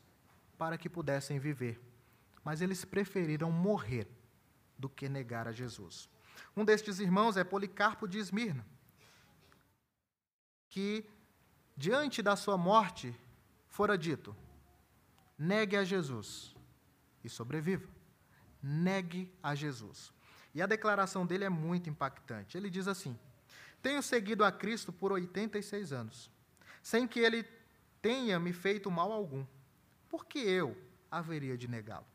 para 0.57 0.77
que 0.77 0.89
pudessem 0.89 1.39
viver. 1.39 1.79
Mas 2.43 2.61
eles 2.61 2.83
preferiram 2.83 3.51
morrer 3.51 4.07
do 4.77 4.89
que 4.89 5.07
negar 5.07 5.47
a 5.47 5.51
Jesus. 5.51 6.09
Um 6.55 6.65
destes 6.65 6.99
irmãos 6.99 7.37
é 7.37 7.43
Policarpo 7.43 8.07
de 8.07 8.17
Esmirna, 8.17 8.65
que, 10.69 11.09
diante 11.77 12.21
da 12.21 12.35
sua 12.35 12.57
morte, 12.57 13.17
fora 13.67 13.97
dito: 13.97 14.35
negue 15.37 15.77
a 15.77 15.83
Jesus 15.83 16.53
e 17.23 17.29
sobreviva. 17.29 17.94
Negue 18.67 19.31
a 19.43 19.53
Jesus. 19.53 20.11
E 20.51 20.59
a 20.59 20.65
declaração 20.65 21.23
dele 21.23 21.43
é 21.43 21.49
muito 21.49 21.87
impactante. 21.87 22.57
Ele 22.57 22.67
diz 22.67 22.87
assim: 22.87 23.15
tenho 23.79 24.01
seguido 24.01 24.43
a 24.43 24.51
Cristo 24.51 24.91
por 24.91 25.11
86 25.11 25.93
anos, 25.93 26.31
sem 26.81 27.07
que 27.07 27.19
ele 27.19 27.43
tenha 28.01 28.39
me 28.39 28.51
feito 28.51 28.89
mal 28.89 29.11
algum. 29.11 29.45
Por 30.09 30.25
que 30.25 30.39
eu 30.39 30.75
haveria 31.11 31.55
de 31.55 31.67
negá-lo? 31.67 32.07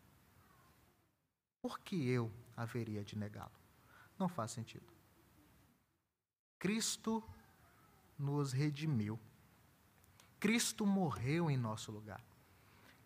Por 1.62 1.78
que 1.78 2.08
eu 2.08 2.32
haveria 2.56 3.04
de 3.04 3.16
negá-lo? 3.16 3.52
Não 4.18 4.28
faz 4.28 4.50
sentido. 4.50 4.86
Cristo 6.58 7.22
nos 8.18 8.52
redimiu. 8.52 9.16
Cristo 10.40 10.84
morreu 10.84 11.48
em 11.48 11.56
nosso 11.56 11.92
lugar. 11.92 12.24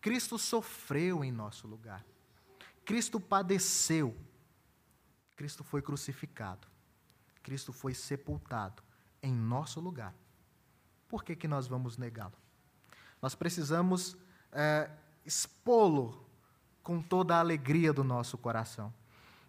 Cristo 0.01 0.39
sofreu 0.39 1.23
em 1.23 1.31
nosso 1.31 1.67
lugar. 1.67 2.03
Cristo 2.85 3.19
padeceu. 3.19 4.15
Cristo 5.35 5.63
foi 5.63 5.81
crucificado. 5.81 6.67
Cristo 7.43 7.73
foi 7.73 7.93
sepultado 7.93 8.81
em 9.21 9.33
nosso 9.33 9.79
lugar. 9.79 10.13
Por 11.07 11.23
que, 11.23 11.35
que 11.35 11.47
nós 11.47 11.67
vamos 11.67 11.97
negá-lo? 11.97 12.33
Nós 13.21 13.35
precisamos 13.35 14.15
é, 14.51 14.89
expô-lo 15.25 16.25
com 16.83 17.01
toda 17.01 17.35
a 17.35 17.39
alegria 17.39 17.91
do 17.91 18.03
nosso 18.03 18.37
coração. 18.37 18.93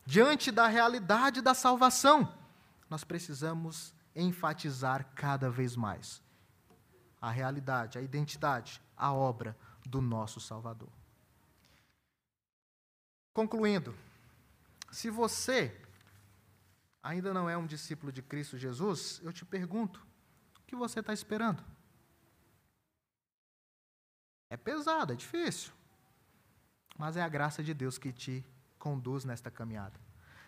Diante 0.04 0.50
da 0.50 0.66
realidade 0.66 1.40
da 1.40 1.54
salvação, 1.54 2.32
nós 2.88 3.04
precisamos 3.04 3.94
enfatizar 4.14 5.10
cada 5.14 5.50
vez 5.50 5.76
mais 5.76 6.22
a 7.20 7.30
realidade, 7.30 7.98
a 7.98 8.00
identidade, 8.02 8.80
a 8.96 9.12
obra 9.12 9.56
do 9.84 10.00
nosso 10.00 10.40
Salvador. 10.40 10.88
Concluindo, 13.36 13.94
se 14.90 15.10
você 15.10 15.78
ainda 17.02 17.34
não 17.34 17.50
é 17.50 17.54
um 17.54 17.66
discípulo 17.66 18.10
de 18.10 18.22
Cristo 18.22 18.56
Jesus, 18.56 19.20
eu 19.22 19.30
te 19.30 19.44
pergunto: 19.44 20.00
o 20.58 20.62
que 20.66 20.74
você 20.74 21.00
está 21.00 21.12
esperando? 21.12 21.62
É 24.48 24.56
pesado, 24.56 25.12
é 25.12 25.16
difícil. 25.16 25.70
Mas 26.96 27.18
é 27.18 27.20
a 27.20 27.28
graça 27.28 27.62
de 27.62 27.74
Deus 27.74 27.98
que 27.98 28.10
te 28.10 28.42
conduz 28.78 29.22
nesta 29.26 29.50
caminhada. 29.50 30.00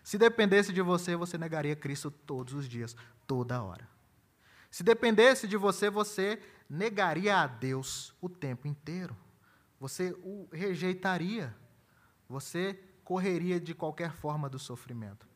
Se 0.02 0.16
dependesse 0.16 0.72
de 0.72 0.80
você, 0.80 1.14
você 1.14 1.36
negaria 1.36 1.76
Cristo 1.76 2.10
todos 2.10 2.54
os 2.54 2.66
dias, 2.66 2.96
toda 3.26 3.62
hora. 3.62 3.86
Se 4.70 4.82
dependesse 4.82 5.46
de 5.46 5.58
você, 5.58 5.90
você 5.90 6.42
negaria 6.70 7.36
a 7.36 7.46
Deus 7.46 8.14
o 8.18 8.30
tempo 8.30 8.66
inteiro. 8.66 9.14
Você 9.78 10.12
o 10.22 10.48
rejeitaria. 10.50 11.54
Você 12.28 12.74
correria 13.04 13.58
de 13.58 13.74
qualquer 13.74 14.12
forma 14.12 14.48
do 14.48 14.58
sofrimento 14.58 15.26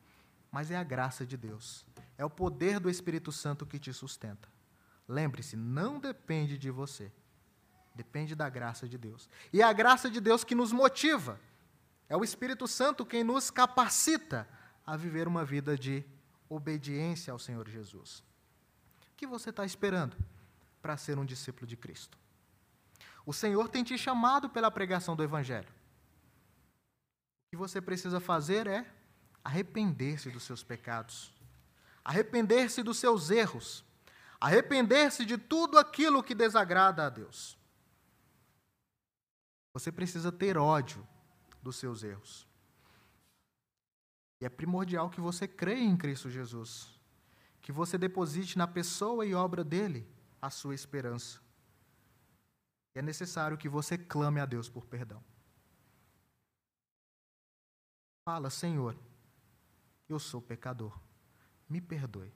mas 0.53 0.71
é 0.71 0.77
a 0.77 0.85
graça 0.85 1.25
de 1.25 1.39
Deus. 1.39 1.87
É 2.19 2.25
o 2.25 2.31
poder 2.31 2.79
do 2.79 2.91
Espírito 2.91 3.33
Santo 3.33 3.65
que 3.65 3.79
te 3.79 3.91
sustenta. 3.91 4.47
Lembre-se, 5.09 5.57
não 5.57 5.99
depende 5.99 6.59
de 6.59 6.71
você. 6.71 7.11
Depende 7.95 8.35
da 8.35 8.51
graça 8.51 8.87
de 8.87 8.99
Deus. 8.99 9.31
E 9.51 9.63
é 9.63 9.65
a 9.65 9.73
graça 9.73 10.11
de 10.11 10.21
Deus 10.21 10.45
que 10.45 10.55
nos 10.55 10.71
motiva. 10.71 11.41
É 12.07 12.17
o 12.17 12.23
Espírito 12.23 12.69
Santo 12.69 13.07
quem 13.07 13.25
nos 13.25 13.51
capacita 13.51 14.47
a 14.87 14.95
viver 14.95 15.27
uma 15.27 15.43
vida 15.43 15.77
de 15.77 16.05
obediência 16.51 17.33
ao 17.33 17.39
Senhor 17.39 17.67
Jesus. 17.67 18.23
O 19.13 19.17
que 19.17 19.27
você 19.27 19.49
está 19.49 19.65
esperando 19.65 20.15
para 20.83 20.99
ser 20.99 21.19
um 21.19 21.25
discípulo 21.25 21.67
de 21.67 21.79
Cristo? 21.79 22.19
O 23.25 23.33
Senhor 23.33 23.69
tem 23.71 23.83
te 23.83 23.97
chamado 23.97 24.51
pela 24.51 24.71
pregação 24.71 25.17
do 25.17 25.23
Evangelho. 25.23 25.69
Que 27.53 27.57
você 27.57 27.83
precisa 27.83 28.19
fazer 28.19 28.67
é 28.67 28.91
arrepender-se 29.45 30.31
dos 30.31 30.43
seus 30.43 30.65
pecados, 30.65 31.31
arrepender-se 32.03 32.83
dos 32.83 32.97
seus 32.97 33.29
erros, 33.31 33.85
arrepender-se 34.41 35.27
de 35.27 35.37
tudo 35.37 35.79
aquilo 35.79 36.23
que 36.23 36.35
desagrada 36.35 37.05
a 37.05 37.11
Deus. 37.11 37.59
Você 39.75 39.93
precisa 39.93 40.33
ter 40.33 40.57
ódio 40.57 41.07
dos 41.63 41.77
seus 41.77 42.03
erros. 42.03 42.49
E 44.41 44.47
é 44.47 44.49
primordial 44.49 45.11
que 45.11 45.21
você 45.21 45.47
creia 45.47 45.85
em 45.85 45.95
Cristo 45.95 46.31
Jesus, 46.31 46.99
que 47.61 47.71
você 47.71 47.99
deposite 47.99 48.57
na 48.57 48.67
pessoa 48.67 49.27
e 49.27 49.35
obra 49.35 49.63
dele 49.63 50.11
a 50.41 50.49
sua 50.49 50.75
esperança. 50.75 51.39
E 52.95 53.01
é 53.01 53.03
necessário 53.03 53.59
que 53.59 53.69
você 53.69 53.99
clame 53.99 54.41
a 54.41 54.47
Deus 54.47 54.71
por 54.71 54.87
perdão. 54.87 55.23
Fala, 58.25 58.51
Senhor, 58.51 58.97
eu 60.09 60.19
sou 60.19 60.41
pecador. 60.41 60.97
Me 61.69 61.81
perdoe. 61.81 62.33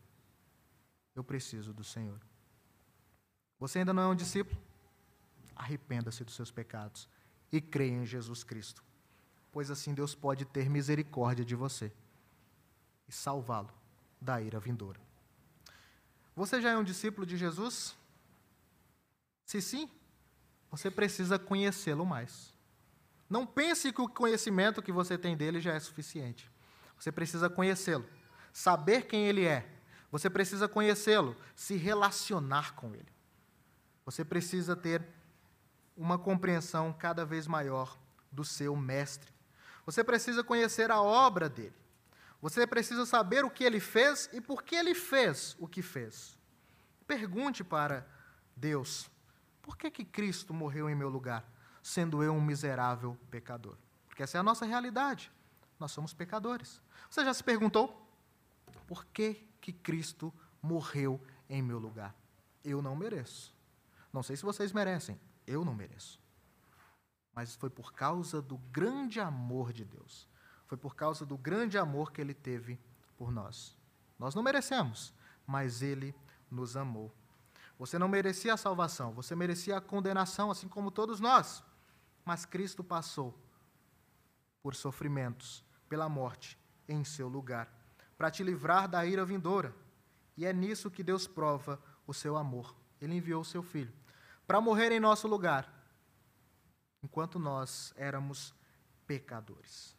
Eu 1.14 1.22
preciso 1.22 1.72
do 1.72 1.84
Senhor. 1.84 2.20
Você 3.58 3.78
ainda 3.78 3.92
não 3.92 4.02
é 4.02 4.06
um 4.06 4.14
discípulo? 4.14 4.60
Arrependa-se 5.54 6.24
dos 6.24 6.34
seus 6.34 6.50
pecados 6.50 7.08
e 7.52 7.60
creia 7.60 7.92
em 7.92 8.06
Jesus 8.06 8.42
Cristo. 8.42 8.82
pois 9.52 9.70
assim 9.70 9.94
Deus 9.94 10.14
pode 10.14 10.44
ter 10.44 10.68
misericórdia 10.68 11.42
de 11.42 11.54
você 11.54 11.90
e 13.08 13.12
salvá-lo 13.12 13.72
da 14.20 14.38
ira 14.38 14.60
vindoura. 14.60 15.00
Você 16.34 16.60
já 16.60 16.70
é 16.72 16.76
um 16.76 16.84
discípulo 16.84 17.26
de 17.26 17.38
Jesus? 17.38 17.96
Se 19.46 19.62
sim, 19.62 19.88
você 20.70 20.90
precisa 20.90 21.38
conhecê-lo 21.38 22.04
mais. 22.04 22.55
Não 23.28 23.46
pense 23.46 23.92
que 23.92 24.00
o 24.00 24.08
conhecimento 24.08 24.82
que 24.82 24.92
você 24.92 25.18
tem 25.18 25.36
dele 25.36 25.60
já 25.60 25.74
é 25.74 25.80
suficiente. 25.80 26.50
Você 26.98 27.10
precisa 27.10 27.50
conhecê-lo, 27.50 28.06
saber 28.52 29.06
quem 29.06 29.26
ele 29.26 29.44
é. 29.44 29.68
Você 30.10 30.30
precisa 30.30 30.68
conhecê-lo, 30.68 31.36
se 31.54 31.76
relacionar 31.76 32.74
com 32.74 32.94
ele. 32.94 33.12
Você 34.04 34.24
precisa 34.24 34.76
ter 34.76 35.04
uma 35.96 36.18
compreensão 36.18 36.92
cada 36.92 37.24
vez 37.24 37.46
maior 37.46 37.98
do 38.30 38.44
seu 38.44 38.76
mestre. 38.76 39.32
Você 39.84 40.04
precisa 40.04 40.44
conhecer 40.44 40.90
a 40.90 41.00
obra 41.00 41.48
dele. 41.48 41.74
Você 42.40 42.66
precisa 42.66 43.06
saber 43.06 43.44
o 43.44 43.50
que 43.50 43.64
ele 43.64 43.80
fez 43.80 44.28
e 44.32 44.40
por 44.40 44.62
que 44.62 44.76
ele 44.76 44.94
fez 44.94 45.56
o 45.58 45.66
que 45.66 45.82
fez. 45.82 46.38
Pergunte 47.06 47.64
para 47.64 48.06
Deus: 48.54 49.10
por 49.62 49.76
que, 49.76 49.90
que 49.90 50.04
Cristo 50.04 50.52
morreu 50.52 50.88
em 50.88 50.94
meu 50.94 51.08
lugar, 51.08 51.44
sendo 51.86 52.20
eu 52.20 52.32
um 52.32 52.40
miserável 52.40 53.16
pecador? 53.30 53.76
Porque 54.08 54.24
essa 54.24 54.36
é 54.36 54.40
a 54.40 54.42
nossa 54.42 54.66
realidade. 54.66 55.30
Nós 55.78 55.92
somos 55.92 56.12
pecadores. 56.12 56.82
Você 57.08 57.24
já 57.24 57.32
se 57.32 57.44
perguntou 57.44 58.04
por 58.88 59.04
que, 59.06 59.48
que 59.60 59.72
Cristo 59.72 60.34
morreu 60.60 61.24
em 61.48 61.62
meu 61.62 61.78
lugar? 61.78 62.12
Eu 62.64 62.82
não 62.82 62.96
mereço. 62.96 63.54
Não 64.12 64.20
sei 64.20 64.36
se 64.36 64.42
vocês 64.42 64.72
merecem, 64.72 65.20
eu 65.46 65.64
não 65.64 65.74
mereço. 65.74 66.20
Mas 67.32 67.54
foi 67.54 67.70
por 67.70 67.92
causa 67.92 68.42
do 68.42 68.58
grande 68.58 69.20
amor 69.20 69.72
de 69.72 69.84
Deus. 69.84 70.28
Foi 70.66 70.76
por 70.76 70.96
causa 70.96 71.24
do 71.24 71.38
grande 71.38 71.78
amor 71.78 72.10
que 72.10 72.20
ele 72.20 72.34
teve 72.34 72.80
por 73.16 73.30
nós. 73.30 73.78
Nós 74.18 74.34
não 74.34 74.42
merecemos, 74.42 75.14
mas 75.46 75.82
ele 75.82 76.12
nos 76.50 76.76
amou. 76.76 77.14
Você 77.78 77.96
não 77.96 78.08
merecia 78.08 78.54
a 78.54 78.56
salvação, 78.56 79.12
você 79.12 79.36
merecia 79.36 79.76
a 79.76 79.80
condenação, 79.80 80.50
assim 80.50 80.66
como 80.66 80.90
todos 80.90 81.20
nós. 81.20 81.62
Mas 82.26 82.44
Cristo 82.44 82.82
passou 82.82 83.32
por 84.60 84.74
sofrimentos, 84.74 85.64
pela 85.88 86.08
morte, 86.08 86.58
em 86.88 87.04
seu 87.04 87.28
lugar, 87.28 87.72
para 88.18 88.32
te 88.32 88.42
livrar 88.42 88.88
da 88.88 89.06
ira 89.06 89.24
vindoura. 89.24 89.72
E 90.36 90.44
é 90.44 90.52
nisso 90.52 90.90
que 90.90 91.04
Deus 91.04 91.28
prova 91.28 91.80
o 92.04 92.12
seu 92.12 92.36
amor. 92.36 92.74
Ele 93.00 93.14
enviou 93.14 93.42
o 93.42 93.44
seu 93.44 93.62
filho 93.62 93.94
para 94.44 94.60
morrer 94.60 94.90
em 94.90 94.98
nosso 94.98 95.28
lugar, 95.28 95.72
enquanto 97.00 97.38
nós 97.38 97.94
éramos 97.96 98.52
pecadores. 99.06 99.96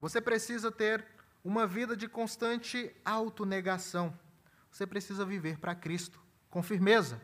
Você 0.00 0.22
precisa 0.22 0.72
ter 0.72 1.06
uma 1.44 1.66
vida 1.66 1.94
de 1.94 2.08
constante 2.08 2.90
autonegação. 3.04 4.18
Você 4.70 4.86
precisa 4.86 5.26
viver 5.26 5.58
para 5.58 5.74
Cristo 5.74 6.18
com 6.48 6.62
firmeza. 6.62 7.20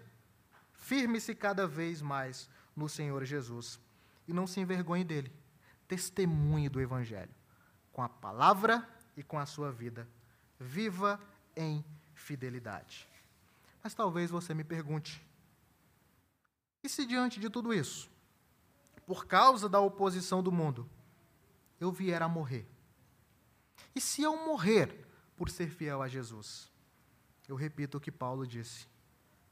Firme-se 0.75 1.35
cada 1.35 1.67
vez 1.67 2.03
mais 2.03 2.51
no 2.77 2.87
Senhor 2.87 3.25
Jesus 3.25 3.81
e 4.31 4.33
não 4.33 4.47
se 4.47 4.61
envergonhe 4.61 5.05
dele. 5.05 5.33
Testemunhe 5.89 6.69
do 6.69 6.81
Evangelho 6.81 7.35
com 7.93 8.01
a 8.01 8.09
palavra 8.09 8.89
e 9.17 9.23
com 9.23 9.39
a 9.39 9.45
sua 9.45 9.73
vida. 9.73 10.09
Viva 10.59 11.21
em 11.57 11.85
fidelidade. 12.15 13.09
Mas 13.83 13.93
talvez 13.93 14.31
você 14.31 14.55
me 14.55 14.63
pergunte: 14.63 15.21
e 16.83 16.89
se 16.89 17.05
diante 17.05 17.41
de 17.41 17.51
tudo 17.51 17.75
isso, 17.75 18.09
por 19.05 19.27
causa 19.27 19.69
da 19.69 19.81
oposição 19.81 20.43
do 20.43 20.53
mundo, 20.53 20.89
eu 21.81 21.91
vier 21.91 22.23
a 22.23 22.29
morrer? 22.29 22.69
E 23.95 24.01
se 24.01 24.23
eu 24.23 24.37
morrer 24.47 25.07
por 25.37 25.51
ser 25.51 25.71
fiel 25.71 26.01
a 26.01 26.09
Jesus? 26.09 26.71
Eu 27.49 27.57
repito 27.57 27.99
o 27.99 28.01
que 28.01 28.13
Paulo 28.13 28.47
disse: 28.47 28.87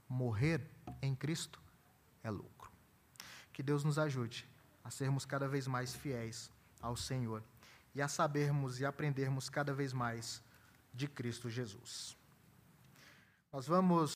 morrer 0.08 0.64
em 1.02 1.16
Cristo 1.16 1.60
é 2.22 2.30
lucro. 2.30 2.70
Que 3.52 3.60
Deus 3.60 3.82
nos 3.82 3.98
ajude 3.98 4.48
a 4.88 4.90
sermos 4.90 5.26
cada 5.26 5.46
vez 5.46 5.66
mais 5.66 5.94
fiéis 5.94 6.50
ao 6.80 6.96
Senhor 6.96 7.42
e 7.94 8.00
a 8.00 8.08
sabermos 8.08 8.80
e 8.80 8.86
aprendermos 8.86 9.50
cada 9.50 9.74
vez 9.74 9.92
mais 9.92 10.42
de 10.94 11.06
Cristo 11.06 11.50
Jesus. 11.50 12.16
Nós 13.52 13.66
vamos 13.66 14.14